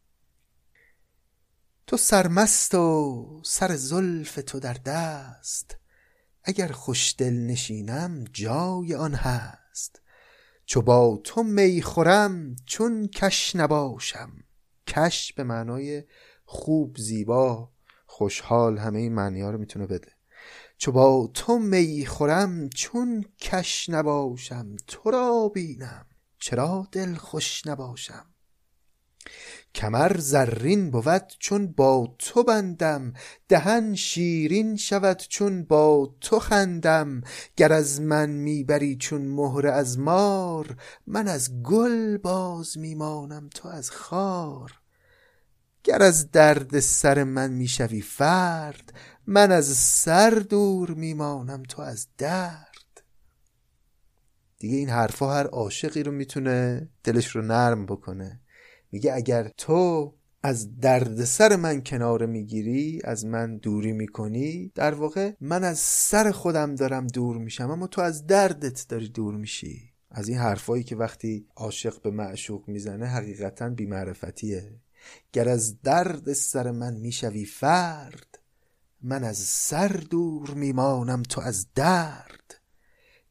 [1.87, 5.77] تو سرمست و سر زلف تو در دست.
[6.45, 10.01] اگر خوشدل نشینم جای آن هست.
[10.65, 14.33] چو با تو می خورم چون کش نباشم.
[14.87, 16.05] کش به معنای
[16.45, 17.73] خوب زیبا
[18.07, 20.13] خوشحال همه این معنی ها رو می‌تونه بده.
[20.79, 26.07] چو با تو می خورم چون کش نباشم تو را بینم.
[26.39, 28.27] چرا دل خوش نباشم؟
[29.77, 33.13] کمر زرین بود چون با تو بندم
[33.49, 37.21] دهن شیرین شود چون با تو خندم.
[37.57, 43.91] گر از من می‌بری چون مهره از مار من از گل باز میمانم تو از
[43.91, 44.73] خار.
[45.85, 48.93] گر از درد سر من می‌شوی فرد
[49.27, 53.03] من از سر دور میمانم تو از درد.
[54.59, 58.41] دیگه این حرفا هر عاشقی رو می‌تونه دلش رو نرم بکنه.
[58.93, 65.33] میگه اگر تو از درد سر من کنار می‌گیری از من دوری می‌کنی در واقع
[65.41, 69.93] من از سر خودم دارم دور میشم اما تو از دردت داری دور میشی.
[70.11, 74.81] از این حرفایی که وقتی عاشق به معشوق می‌زنه حقیقتا بیمعرفتیه.
[75.33, 78.39] گر از درد سر من می‌شوی فرد
[79.03, 82.61] من از سر دور میمانم تو از درد.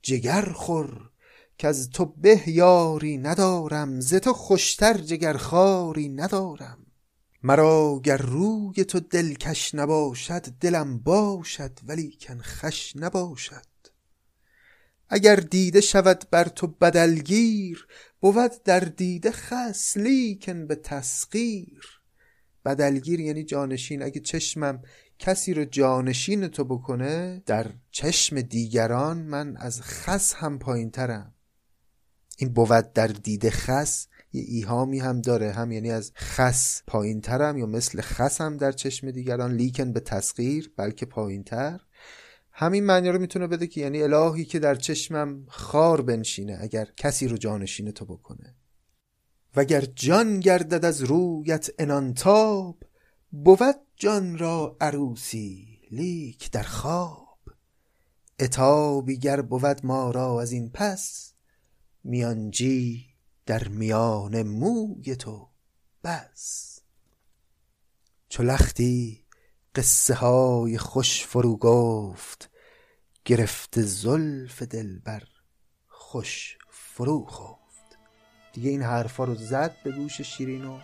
[0.01, 1.09] جگر خور
[1.57, 6.85] که از تو به یاری ندارم ز تو خوشتر جگرخواری ندارم.
[7.43, 13.65] مرا گر روی تو دلکش نباشد دلم باشد ولیکن خش نباشد.
[15.09, 17.87] اگر دیده شود بر تو بدلگیر
[18.19, 22.01] بود در دیده خس لیکن به تسخیر.
[22.65, 24.03] بدلگیر یعنی جانشین.
[24.03, 24.81] اگه چشمم
[25.19, 31.34] کسی رو جانشین تو بکنه در چشم دیگران من از خس هم پایین ترم
[32.37, 35.51] این بود در دید خس یه ایهامی هم داره.
[35.51, 39.53] هم یعنی از خس پایین ترم یا مثل خس هم در چشم دیگران.
[39.53, 41.81] لیکن به تسخیر بلکه پایین تر
[42.51, 47.27] همین معنی رو می‌تونه بده که یعنی الهی که در چشمم خار بنشینه اگر کسی
[47.27, 48.55] رو جانشین تو بکنه.
[49.55, 52.83] وگر جان گردد از رویت انانتاب
[53.31, 57.37] بود جان را عروسی لیک در خواب.
[58.39, 61.34] اتابی گر بود ما را از این پس
[62.05, 63.05] میانجی
[63.45, 65.49] در میان موی تو
[66.03, 66.79] بس.
[68.29, 69.25] چو لختی
[69.75, 72.49] قصه های خوش فرو گفت
[73.25, 75.23] گرفته زلف دلبر
[75.87, 77.97] خوش فرو خفت.
[78.53, 80.79] دیگه این حرفا رو زد به گوش شیرین و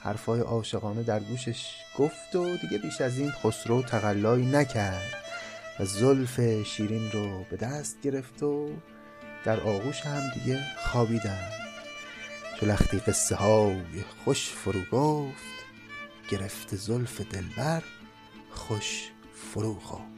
[0.00, 1.66] حرفای عاشقانه در گوشش
[1.98, 5.14] گفت و دیگه بیش از این خسرو تقلایی نکرد
[5.80, 8.68] و زلف شیرین رو به دست گرفت و
[9.46, 11.48] در آغوش هم دیگه خوابیدن.
[12.60, 15.64] چو لختی قصه های خوش فرو گفت
[16.30, 17.82] گرفت زلف دلبر
[18.50, 20.16] خوش فرو خفت.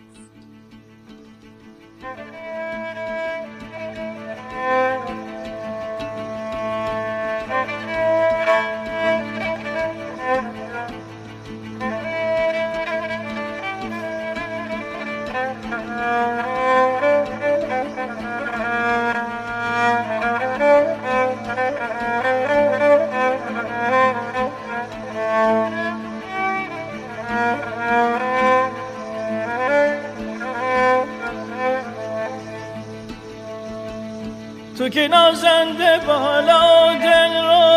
[35.09, 37.69] نازنده بالا دل رو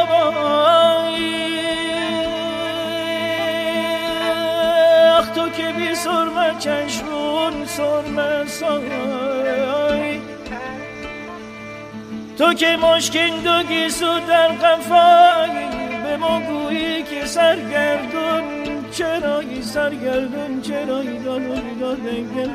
[5.20, 8.90] اخ تو که بی سرمه چشمون سرمه سای
[12.38, 15.82] تو که مشکین دو گیسو در قفایی.
[16.04, 18.44] به ما گویی که سرگردون
[18.92, 22.48] چرایی سرگردون چرایی داد و داد که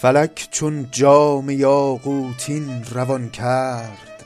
[0.00, 4.24] فلک چون جام یاقوتین روان کرد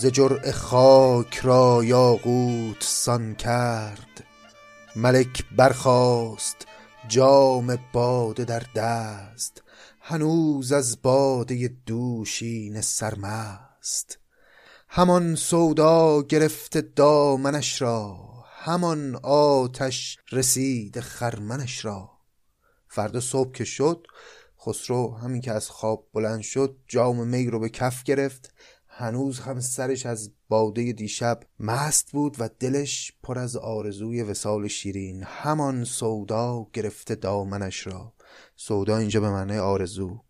[0.00, 4.24] ز جرعه خاک را یاقوت سان کرد.
[4.96, 6.56] ملک برخاست
[7.08, 9.62] جام باده در دست
[10.00, 14.18] هنوز از باده دوشین سرمست.
[14.88, 18.16] همان سودا گرفته دامنش را
[18.60, 22.10] همان آتش رسید خرمنش را.
[22.88, 24.06] فردا صبح که شد
[24.66, 28.54] خسرو همین که از خواب بلند شد جام می رو به کف گرفت.
[28.86, 35.22] هنوز هم سرش از باده دیشب مست بود و دلش پر از آرزوی وسال شیرین.
[35.22, 38.12] همان سودا گرفته دامنش را.
[38.56, 40.20] سودا اینجا به معنی آرزو.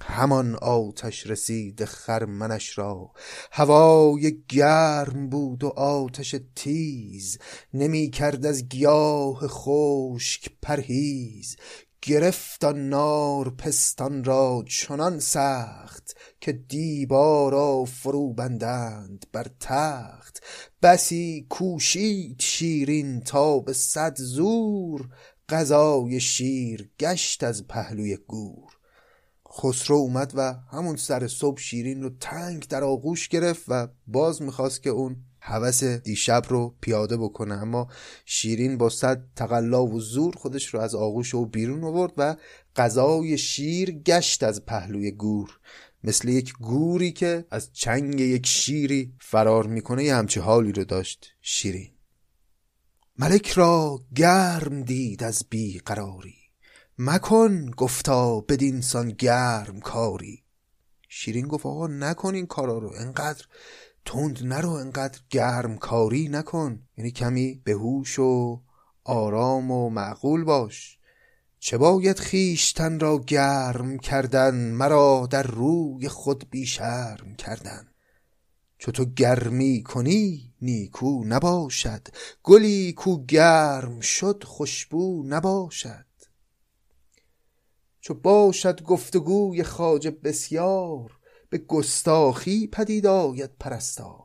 [0.00, 3.12] همان آتش رسید خرمنش را.
[3.52, 7.38] هوای گرم بود و آتش تیز.
[7.74, 11.56] نمی کرد از گیاه خشک پرهیز.
[12.02, 20.42] گرفت نار پستان را چنان سخت که دیبا فرو بندند بر تخت.
[20.82, 25.08] بسی کوشید شیرین تا به صد زور
[25.48, 28.72] غذای شیر گشت از پهلوی گور.
[29.52, 34.82] خسرو اومد و همون سر صبح شیرین رو تنگ در آغوش گرفت و باز می‌خواست
[34.82, 37.54] که اون هوس دیشب رو پیاده بکنه.
[37.54, 37.88] اما
[38.24, 42.36] شیرین با صد تقلا و زور خودش رو از آغوش او بیرون آورد و
[42.76, 45.58] غذای شیر گشت از پهلوی گور.
[46.04, 51.32] مثل یک گوری که از چنگ یک شیری فرار می‌کنه یه همچه حالی رو داشت
[51.40, 51.90] شیرین.
[53.18, 56.36] ملک را گرم دید از بیقراری.
[56.98, 60.44] مکن گفتا بدینسان گرم کاری.
[61.08, 62.92] شیرین گفت آقا نکن این کارا رو.
[62.96, 63.44] انقدر
[64.04, 66.82] تند نرو انقدر گرم کاری نکن.
[66.96, 68.60] یعنی کمی بهوش و
[69.04, 70.98] آرام و معقول باش.
[71.58, 77.88] چه باید خیشتن را گرم کردن؟ مرا در روی خود بیشرم کردن.
[78.78, 82.08] چو تو گرمی کنی نیکو نباشد.
[82.42, 86.06] گلی کو گرم شد خوشبو نباشد.
[88.00, 91.18] چو باشد گفتگوی خواجه بسیار
[91.52, 94.22] به گستاخی پدید آید پرستار.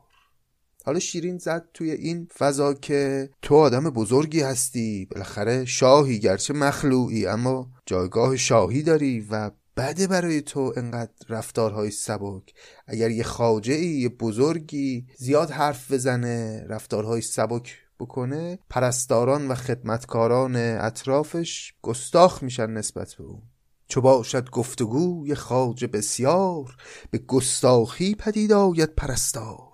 [0.84, 7.26] حالا شیرین زد توی این فضا که تو آدم بزرگی هستی بالاخره شاهی گرچه مخلوعی
[7.26, 12.54] اما جایگاه شاهی داری و بده برای تو انقدر رفتارهای سبک.
[12.86, 20.56] اگر یه خاجه ای یه بزرگی زیاد حرف بزنه رفتارهای سبک بکنه پرستاران و خدمتکاران
[20.56, 23.42] اطرافش گستاخ میشن نسبت به اون.
[23.88, 26.76] چو باشد گفتگوی خواجه بسیار
[27.10, 29.72] به گستاخی پدید آید پرستار.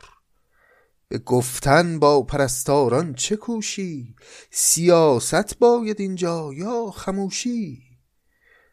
[1.08, 4.14] به گفتن با پرستاران چه کوشی؟
[4.50, 7.82] سیاست باید اینجا یا خموشی؟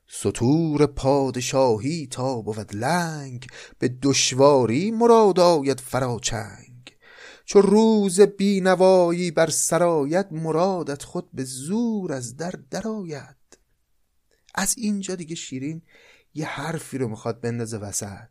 [0.08, 3.48] سطور پادشاهی تا بود لنگ
[3.80, 6.96] به دشواری مراد آید فراچنگ.
[7.46, 13.41] چو روز بینوایی بر سرایت مرادت خود به زور از در درآید.
[14.56, 15.82] از اینجا دیگه شیرین
[16.34, 18.30] یه حرفی رو می‌خواد بندازه وسط.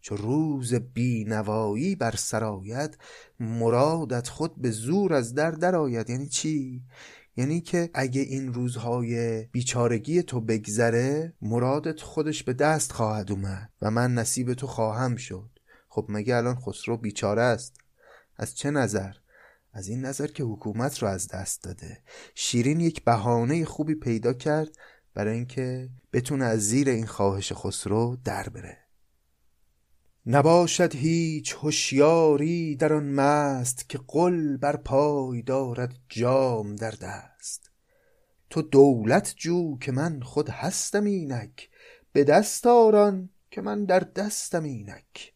[0.00, 2.96] چو روز بینوایی بر سرایت
[3.40, 6.82] مرادت خود به زور از در درآید یعنی چی؟
[7.36, 13.90] یعنی که اگه این روزهای بیچارگی تو بگذره مرادت خودش به دست خواهد اومد و
[13.90, 15.50] من نصیب تو خواهم شد.
[15.88, 17.76] خب مگه الان خسرو بیچاره است؟
[18.36, 19.12] از چه نظر؟
[19.72, 22.02] از این نظر که حکومت رو از دست داده.
[22.34, 24.76] شیرین یک بهانه خوبی پیدا کرد
[25.14, 28.78] برای اینکه بتونه از زیر این خواهش خسرو در بره.
[30.26, 37.70] نباشد هیچ هوشیاری در آن مست که قل بر پای دارد جام در دست.
[38.50, 41.70] تو دولت جو که من خود هستم اینک
[42.12, 45.34] به دست آران که من در دستم اینک.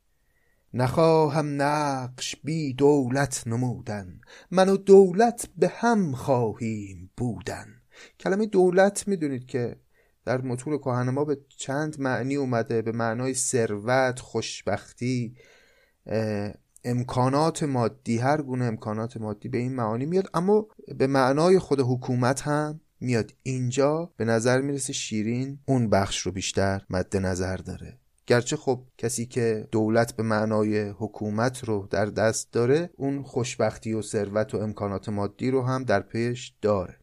[0.74, 4.20] نخواهم نقش بی دولت نمودن
[4.50, 7.73] من و دولت به هم خواهیم بودن.
[8.20, 9.76] کلمه دولت می‌دونید که
[10.24, 15.36] در متون کهن ما به چند معنی اومده به معنای ثروت خوشبختی
[16.84, 20.30] امکانات مادی هر گونه امکانات مادی به این معانی میاد.
[20.34, 20.66] اما
[20.98, 23.34] به معنای خود حکومت هم میاد.
[23.42, 27.98] اینجا به نظر می‌رسه شیرین اون بخش رو بیشتر مد نظر داره.
[28.26, 34.02] گرچه خب کسی که دولت به معنای حکومت رو در دست داره اون خوشبختی و
[34.02, 36.96] ثروت و امکانات مادی رو هم در پیش داره.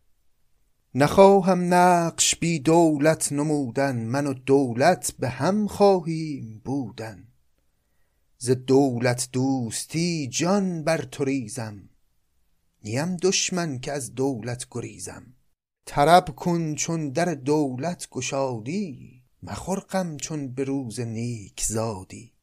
[0.95, 7.27] نخواهم نقش بی دولت نمودن من و دولت به هم خواهیم بودن.
[8.37, 11.89] ز دولت دوستی جان بر تو ریزم
[12.83, 15.33] نیم دشمن که از دولت گریزم.
[15.85, 22.33] طرب کن چون در دولت گشادی مخور غم چون به روز نیک زادی.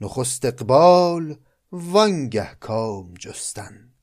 [0.00, 1.36] نخست اقبال
[1.72, 3.95] وانگه کام جستن.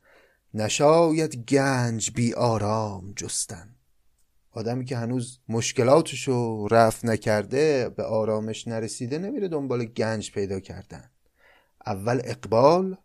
[0.54, 3.76] نشاید گنج بی آرام جستن.
[4.52, 11.12] آدمی که هنوز مشکلاتشو رفت نکرده به آرامش نرسیده نمیره دنبال گنج پیدا کردن.
[11.86, 12.98] اول اقبال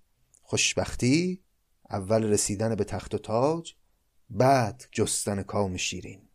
[0.43, 1.43] خوشبختی
[1.91, 3.75] اول رسیدن به تخت و تاج
[4.31, 6.28] بعد جستن کام شیرین.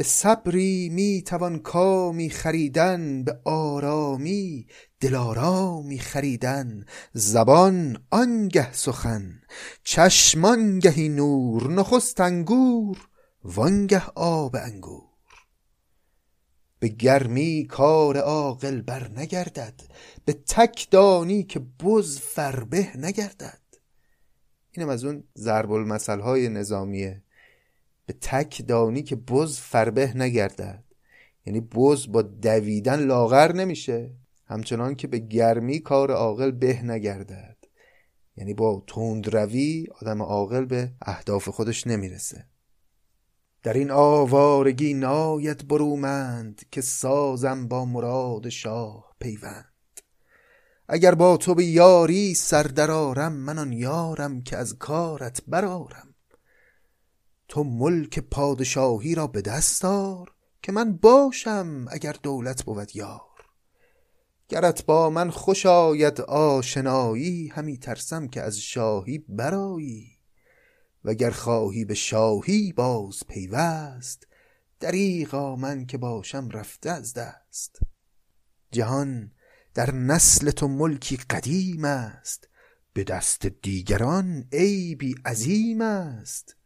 [0.00, 4.66] به صبری می توان کامی خریدن به آرامی
[5.00, 6.84] دلارامی خریدن.
[7.12, 9.40] زبان آنگه سخن
[9.84, 13.08] چشمان گهی نور نخست انگور
[13.44, 15.08] وانگه آب انگور.
[16.78, 19.82] به گرمی کار عاقل بر نگردد
[20.24, 23.60] به تک دانی که بز فربه نگردد.
[24.70, 27.22] اینم از اون ضرب المثل های نظامیه.
[28.10, 30.84] به تک دانی که بز فربه نگردد.
[31.46, 34.10] یعنی بز با دویدن لاغر نمیشه.
[34.46, 37.56] همچنان که به گرمی کار عاقل به نگردد.
[38.36, 42.46] یعنی با تندروی آدم عاقل به اهداف خودش نمی‌رسه.
[43.62, 49.72] در این آوارگی ناید برومند که سازم با مراد شاه پیوند.
[50.88, 56.09] اگر با تو به یاری سردرارم من آن یارم که از کارت برارم
[57.50, 60.32] تو ملک پادشاهی را به دست آر
[60.62, 63.20] که من باشم اگر دولت بود یار.
[64.48, 70.18] گرت با من خوش آید آشنایی همی ترسم که از شاهی برایی
[71.04, 74.26] وگر خواهی به شاهی باز پیوست
[74.80, 77.78] دریغا من که باشم رفته از دست.
[78.72, 79.32] جهان
[79.74, 82.48] در نسل تو ملکی قدیم است
[82.92, 86.59] به دست دیگران عیبی عظیم است.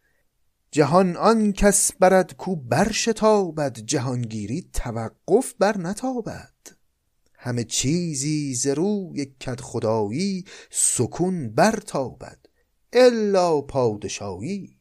[0.74, 6.54] جهان آن کس برد کو برشتابد جهانگیری توقف بر نتابد
[7.34, 12.38] همه چیزی ز روی کد خدایی سکون برتابد
[12.92, 14.73] الا پادشاهی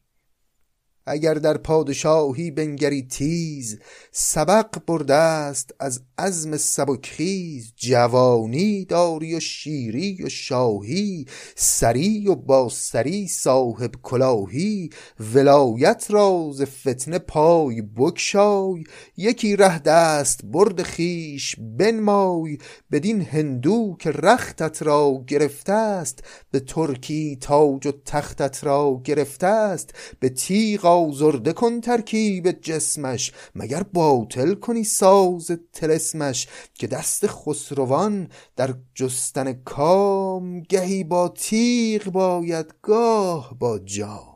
[1.06, 3.78] اگر در پادشاهی بنگری تیز
[4.12, 7.72] سبق برده است از عزم سبکخیز.
[7.76, 11.26] جوانی داری و شیری و شاهی
[11.56, 14.90] سری و با سری صاحب کلاهی.
[15.34, 18.84] ولایت راز فتنه پای بکشای
[19.16, 22.58] یکی ره دست برد خیش بنمای.
[22.92, 29.94] بدین هندو که رختت را گرفته است به ترکی تاج و تختت را گرفته است.
[30.20, 38.74] به تیغ آزرده کن ترکیب جسمش مگر باطل کنی ساز تلسمش که دست خسروان در
[38.94, 44.33] جستن کام گهی با تیغ باید گاه با جام.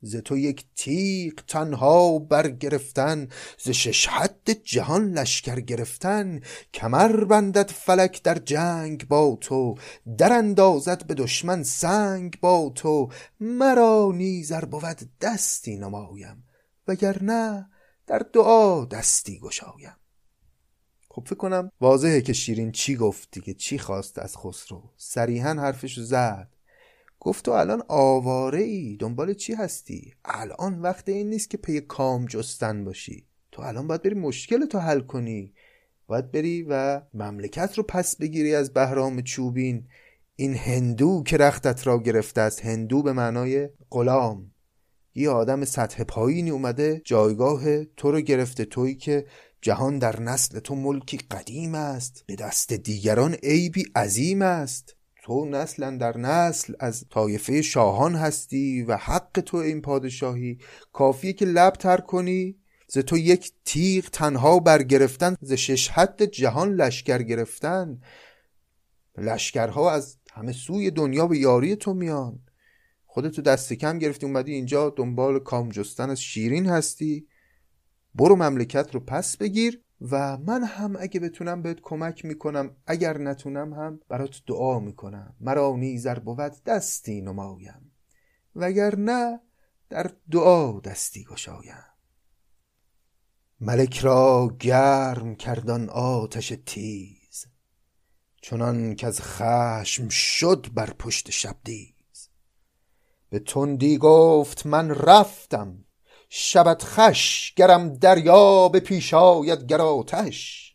[0.00, 3.28] ز تو یک تیغ تنها برگرفتن
[3.58, 6.40] ز شش حد جهان لشکر گرفتن.
[6.74, 9.74] کمر بندد فلک در جنگ با تو
[10.18, 13.08] در اندازد به دشمن سنگ با تو.
[13.40, 16.44] مرا نیزر بود دستی نمایم
[16.88, 17.68] وگرنه
[18.06, 19.96] در دعا دستی گشایم.
[21.10, 26.02] خب فکر کنم واضحه که شیرین چی گفت دیگه چی خواست از خسرو؟ صریحا حرفشو
[26.02, 26.57] زد.
[27.20, 32.26] گفت تو الان آواره ای دنبال چی هستی؟ الان وقت این نیست که پی کام
[32.26, 33.26] جستن باشی.
[33.52, 35.52] تو الان باید بری مشکل تو حل کنی.
[36.06, 39.88] باید بری و مملکت رو پس بگیری از بهرام چوبین.
[40.36, 44.50] این هندو که رختت را گرفته است هندو به معنای غلام.
[45.14, 49.26] یه آدم سطح پایینی اومده جایگاه تو رو گرفته تویی که
[49.60, 52.24] جهان در نسل تو ملکی قدیم است.
[52.26, 54.97] به دست دیگران عیبی عظیم است.
[55.28, 60.58] تو نسلا در نسل از طایفه شاهان هستی و حق تو این پادشاهی.
[60.92, 62.56] کافیه که لب تر کنی
[62.88, 68.00] ز تو یک تیغ تنها برگرفتن ز شش حد جهان لشکر گرفتن.
[69.18, 72.38] لشکرها از همه سوی دنیا به یاری تو میان.
[73.06, 77.26] خودتو دست کم گرفتی اومدی اینجا دنبال کام جستن از شیرین هستی.
[78.14, 79.82] برو مملکت رو پس بگیر.
[80.00, 85.36] و من هم اگه بتونم بهت کمک می‌کنم اگر نتونم هم برات دعا می‌کنم.
[85.40, 87.92] مرا نیزر بود دستی نمایم.
[88.56, 89.40] وگر نه
[89.88, 91.84] در دعا دستی گشایم.
[93.60, 97.46] ملک را گرم کردن آتش تیز
[98.42, 102.28] چنان که از خشم شد بر پشت شبدیز
[103.30, 105.84] به تندی گفت من رفتم.
[106.28, 110.68] شبت خش گرم دریا به پیش آید گر آتش.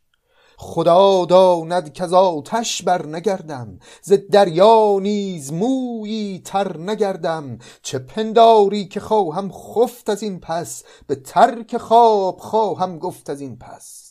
[0.58, 7.58] خدا داند که از آتش بر نگردم ز دریا نیز مویی تر نگردم.
[7.82, 13.58] چه پنداری که خواهم خفت از این پس به ترک خواب خواهم گفت از این
[13.58, 14.03] پس.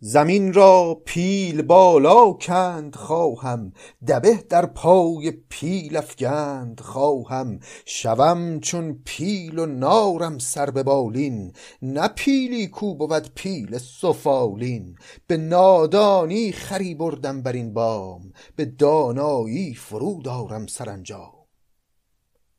[0.00, 3.72] زمین را پیل بالا کند خواهم
[4.08, 7.60] دبه در پای پیل افگند خواهم.
[7.86, 14.96] شوم چون پیل و نارم سر به بالین نه پیلی کو بود پیل سفالین.
[15.26, 21.32] به نادانی خری بردم بر این بام به دانایی فرو دارم سرانجام.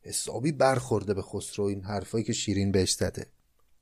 [0.02, 3.39] حسابی برخورده به خسرو این حرفایی که شیرین بهش زده.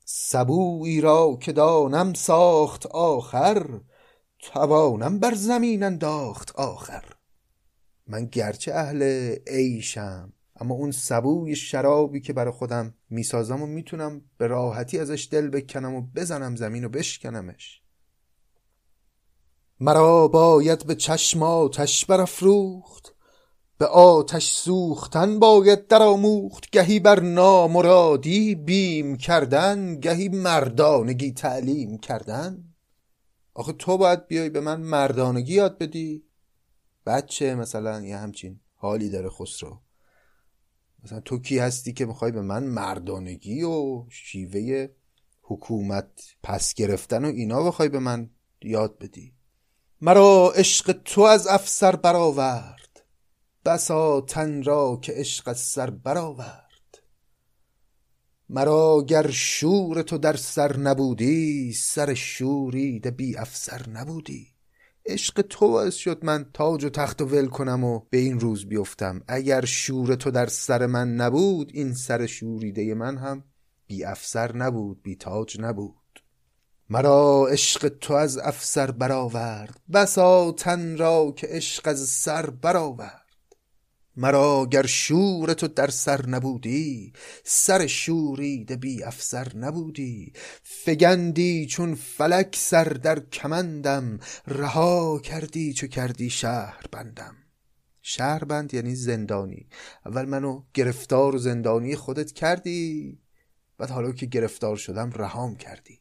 [0.10, 3.82] سبویی را که دانم ساخت آخر
[4.40, 7.04] توانم بر زمین انداخت آخر.
[8.08, 9.04] من گرچه اهل
[9.48, 15.50] عیشم اما اون سبوی شرابی که برای خودم می‌سازم و می‌تونم به راحتی ازش دل
[15.50, 17.82] بکنم و بزنم زمین و بشکنمش.
[19.80, 23.17] مرا باید به چشم آتش برافروخت.
[23.78, 32.74] به آتش سوختن باید در آموخت گهی بر نامرادی بیم کردن گهی مردانگی تعلیم کردن.
[33.54, 36.24] آخه تو باید بیای به من مردانگی یاد بدی.
[37.06, 39.80] بچه مثلا یه همچین حالی داره خسرو.
[41.04, 44.88] مثلا تو کی هستی که می‌خوای به من مردانگی و شیوه
[45.42, 48.30] حکومت پس گرفتن و اینا بخوای به من
[48.62, 49.34] یاد بدی؟
[50.02, 52.77] مرا عشق تو از افسر برآورد.
[53.68, 57.02] بسا تن را که عشق از سر برآورد.
[58.50, 64.48] مرا گر شور تو در سر نبودی سر شوریده بی افسر نبودی.
[65.06, 68.66] عشق تو باعث شد من تاج و تخت و ول کنم و به این روز
[68.66, 69.22] بیفتم.
[69.28, 73.44] اگر شور تو در سر من نبود این سر شوریده من هم
[73.88, 76.24] بی افسر نبود بی تاج نبود.
[76.90, 79.80] مرا عشق تو از افسر برآورد.
[79.94, 83.27] بسا تن را که عشق از سر برآورد.
[84.18, 87.14] مرا گر شور تو در سر نبودی
[87.44, 90.34] سر شوریده بی افسر نبودی.
[90.64, 97.36] فگندی چون فلک سر در کمندم رها کردی چو کردی شهر بندم
[98.02, 99.70] شهر بند یعنی زندانی.
[100.06, 103.20] اول منو گرفتار و زندانی خودت کردی
[103.78, 106.00] بعد حالا که گرفتار شدم رهام کردی.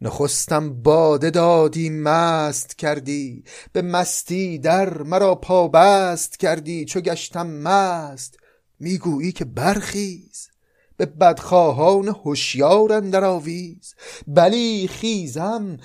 [0.00, 3.44] نخستم باده دادی مست کردی.
[3.72, 6.84] به مستی در مرا پابست کردی.
[6.84, 8.38] چو گشتم مست
[8.80, 10.48] می‌گویی که برخیز.
[10.96, 13.94] به بدخواهان هوشیار اندر آویز.
[14.26, 15.76] بلی خیزم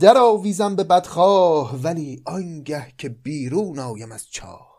[0.00, 1.76] در آویزم به بدخواه.
[1.82, 4.70] ولی آنگه که بیرون آیم از چاه.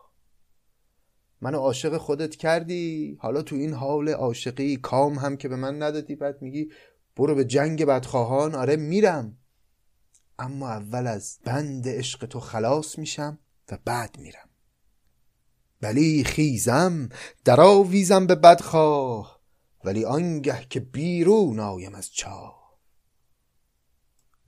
[1.40, 6.14] منو عاشق خودت کردی؟ حالا تو این حال عاشقی کام هم که به من ندادی
[6.16, 6.68] بعد میگی
[7.16, 9.38] برو به جنگ بدخواهان آره میرم.
[10.38, 13.38] اما اول از بند عشق تو خلاص میشم
[13.70, 14.48] و بعد میرم.
[15.82, 17.08] ولی خیزم
[17.44, 19.42] درآویزم به بدخواه
[19.84, 22.62] ولی آنگه که بیرون آیم از چاه.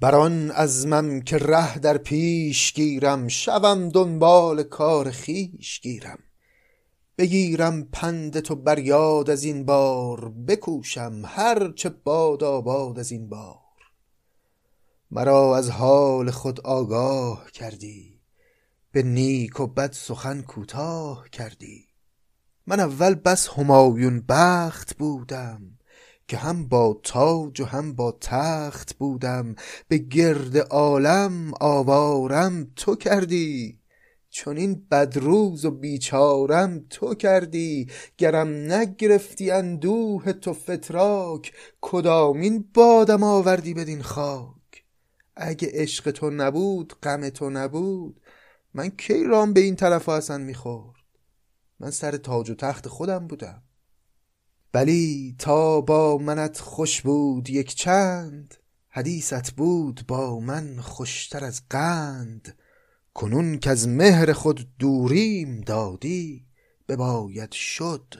[0.00, 6.18] بران ازمم که ره در پیش گیرم شوم دنبال کار خیش گیرم.
[7.18, 13.28] بگیرم پند تو بر یاد از این بار بکوشم هر چه باد آباد از این
[13.28, 13.58] بار.
[15.10, 18.20] مرا از حال خود آگاه کردی
[18.92, 21.86] به نیک و بد سخن کوتاه کردی.
[22.66, 25.78] من اول بس همایون بخت بودم
[26.28, 29.54] که هم با تاج و هم با تخت بودم.
[29.88, 33.78] به گرد عالم آوارم تو کردی.
[34.34, 43.74] چون این بدروز و بیچارم تو کردی گرم نگرفتی اندوه تو فتراک کدامین بادم آوردی
[43.74, 44.84] بدین خاک؟
[45.36, 48.20] اگه عشق تو نبود غم تو نبود
[48.74, 51.04] من کی رام به این طرف اصلا می‌خورد؟
[51.80, 53.62] من سر تاج و تخت خودم بودم.
[54.72, 58.54] بلی تا با منت خوش بود یک چند
[58.88, 62.58] حدیثت بود با من خوشتر از قند.
[63.14, 66.46] کنون که از مهر خود دوریم دادی
[66.88, 68.14] بباید شد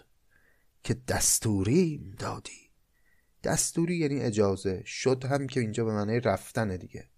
[0.84, 2.70] که دستوریم دادی.
[3.44, 7.08] دستوری یعنی اجازه شد هم که اینجا به معنی رفتن دیگه.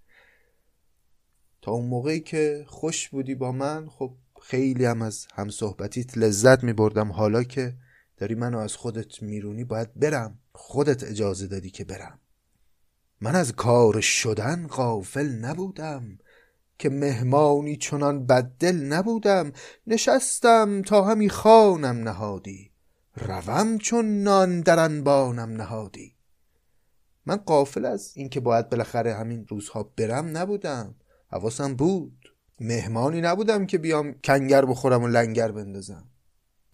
[1.62, 6.64] تا اون موقعی که خوش بودی با من خب خیلی هم از هم صحبتیت لذت
[6.64, 7.76] می بردم حالا که
[8.16, 10.38] داری منو از خودت میرونی باید برم.
[10.52, 12.20] خودت اجازه دادی که برم.
[13.20, 16.18] من از کار شدن غافل نبودم.
[16.78, 19.52] که مهمانی چنان بددل نبودم
[19.86, 22.70] نشستم تا همی خانم نهادی.
[23.16, 26.16] روم چون نان در انبانم نهادی.
[27.26, 30.94] من قافل از اینکه باید بالاخره همین روزها برم نبودم.
[31.30, 32.32] حواسم بود.
[32.60, 36.04] مهمانی نبودم که بیام کنگر بخورم و لنگر بندازم.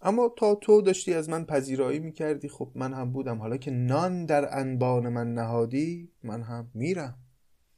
[0.03, 3.39] اما تا تو داشتی از من پذیرایی می‌کردی خب من هم بودم.
[3.39, 7.19] حالا که نان در انبان من نهادی من هم میرم.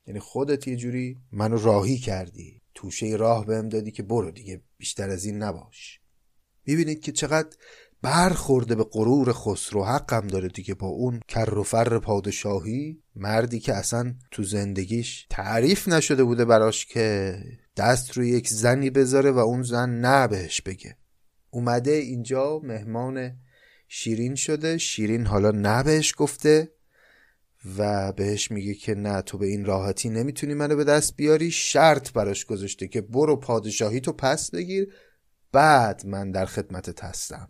[0.07, 2.63] یعنی خودت یه جوری منو راهی کردی.
[2.75, 6.01] توشه راه بهم دادی که برو دیگه بیشتر از این نباش.
[6.67, 7.57] می‌بینید که چقدر
[8.03, 13.03] برخورده به غرور خسرو حقم داره دیگه با اون کر و فر پادشاهی.
[13.17, 17.37] مردی که اصلا تو زندگیش تعریف نشده بوده براش که
[17.77, 20.97] دست روی یک زنی بذاره و اون زن نه بهش بگه.
[21.51, 23.39] اومده اینجا مهمان
[23.89, 24.79] شیرین شده.
[24.79, 26.74] شیرین حالا نه بهش گفته.
[27.79, 32.13] و بهش میگه که نه تو به این راحتی نمی‌تونی منو به دست بیاری شرط
[32.13, 34.95] براش گذاشته که برو پادشاهی تو پس بگیر
[35.53, 37.49] بعد من در خدمتت هستم.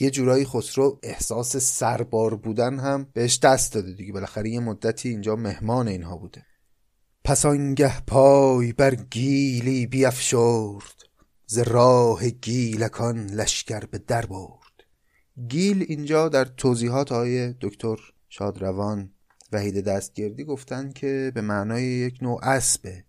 [0.00, 4.12] یه جورایی خسرو احساس سربار بودن هم بهش دست داده دیگه.
[4.12, 6.46] بالاخره یه مدتی اینجا مهمان اینها بوده.
[7.24, 11.02] پس آنگه پای بر گیلی بیافشرد
[11.46, 14.84] ز راه گیلکان لشکر به در برد.
[15.48, 17.96] گیل اینجا در توضیحات های دکتر
[18.38, 19.10] شادروان
[19.52, 23.04] وحید دستگردی گفتن که به معنای یک نوع اسبه.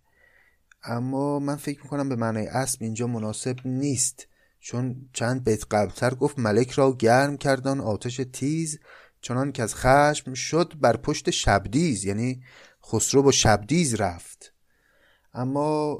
[0.82, 4.26] اما من فکر می‌کنم به معنای اسب اینجا مناسب نیست
[4.60, 8.78] چون چند بیت قبلتر گفت ملک را گرم کردن آتش تیز
[9.20, 12.42] چنان که از خشم شد بر پشت شبدیز یعنی
[12.84, 14.54] خسرو با شبدیز رفت.
[15.34, 15.98] اما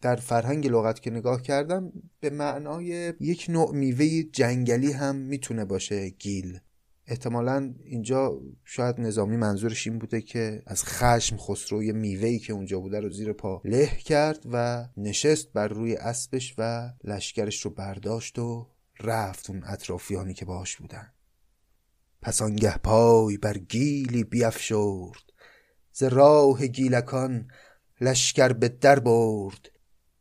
[0.00, 6.08] در فرهنگ لغت که نگاه کردم به معنای یک نوع میوه جنگلی هم می‌تونه باشه
[6.08, 6.60] گیل.
[7.10, 12.80] احتمالا اینجا شاید نظامی منظورش این بوده که از خشم خسرو یه میوهی که اونجا
[12.80, 18.38] بوده رو زیر پا له کرد و نشست بر روی اسبش و لشکرش رو برداشت
[18.38, 18.66] و
[19.00, 21.12] رفت اون اطرافیانی که باش بودن.
[22.22, 25.32] پس آنگه پای بر گیلی بیافشرد
[25.92, 27.48] ز راه گیلکان
[28.00, 29.70] لشکر به در برد.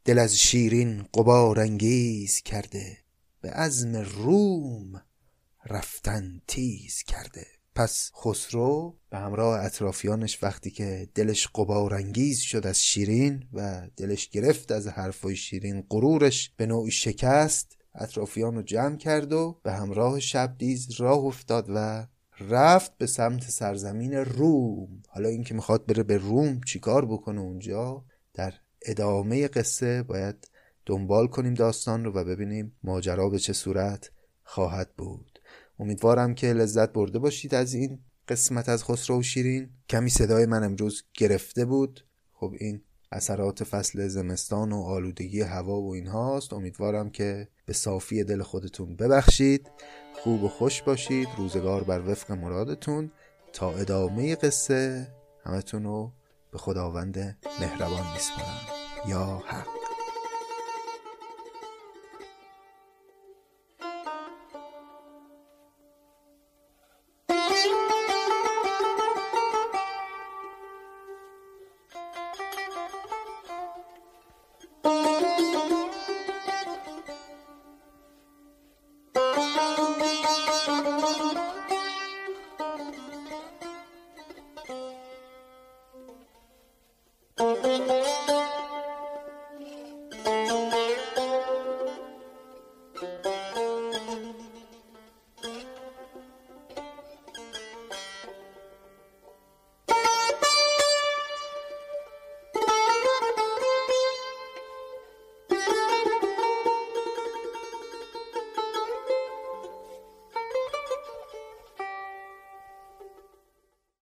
[0.06, 2.98] دل از شیرین قبار انگیز کرده
[3.42, 5.02] به عزم روم
[5.70, 7.46] رفتن تیز کرده.
[7.76, 14.72] پس خسرو به همراه اطرافیانش وقتی که دلش قبارانگیز شد از شیرین و دلش گرفت
[14.72, 20.92] از حرفای شیرین غرورش به نوعی شکست اطرافیان رو جمع کرد و به همراه شبدیز
[21.02, 22.08] راه افتاد و
[22.40, 25.02] رفت به سمت سرزمین روم.
[25.10, 28.54] حالا اینکه می‌خواد بره به روم چیکار بکنه اونجا در
[28.86, 30.48] ادامه قصه باید
[30.86, 34.12] دنبال کنیم داستان رو و ببینیم ماجرا به چه صورت
[34.44, 35.39] خواهد بود.
[35.80, 39.70] امیدوارم که لذت برده باشید از این قسمت از خسرو و شیرین.
[39.90, 42.06] کمی صدای من امروز گرفته بود.
[42.34, 46.54] خب این اثرات فصل زمستان و آلودگی هوا و اینهاست.
[46.54, 49.70] امیدوارم که به صافی دل خودتون ببخشید.
[50.24, 51.28] خوب و خوش باشید.
[51.38, 53.12] روزگار بر وفق مرادتون.
[53.54, 55.08] تا ادامه قصه
[55.46, 56.12] همتون رو
[56.52, 58.60] به خداوند مهربان میسپارم.
[59.08, 59.79] یا حق.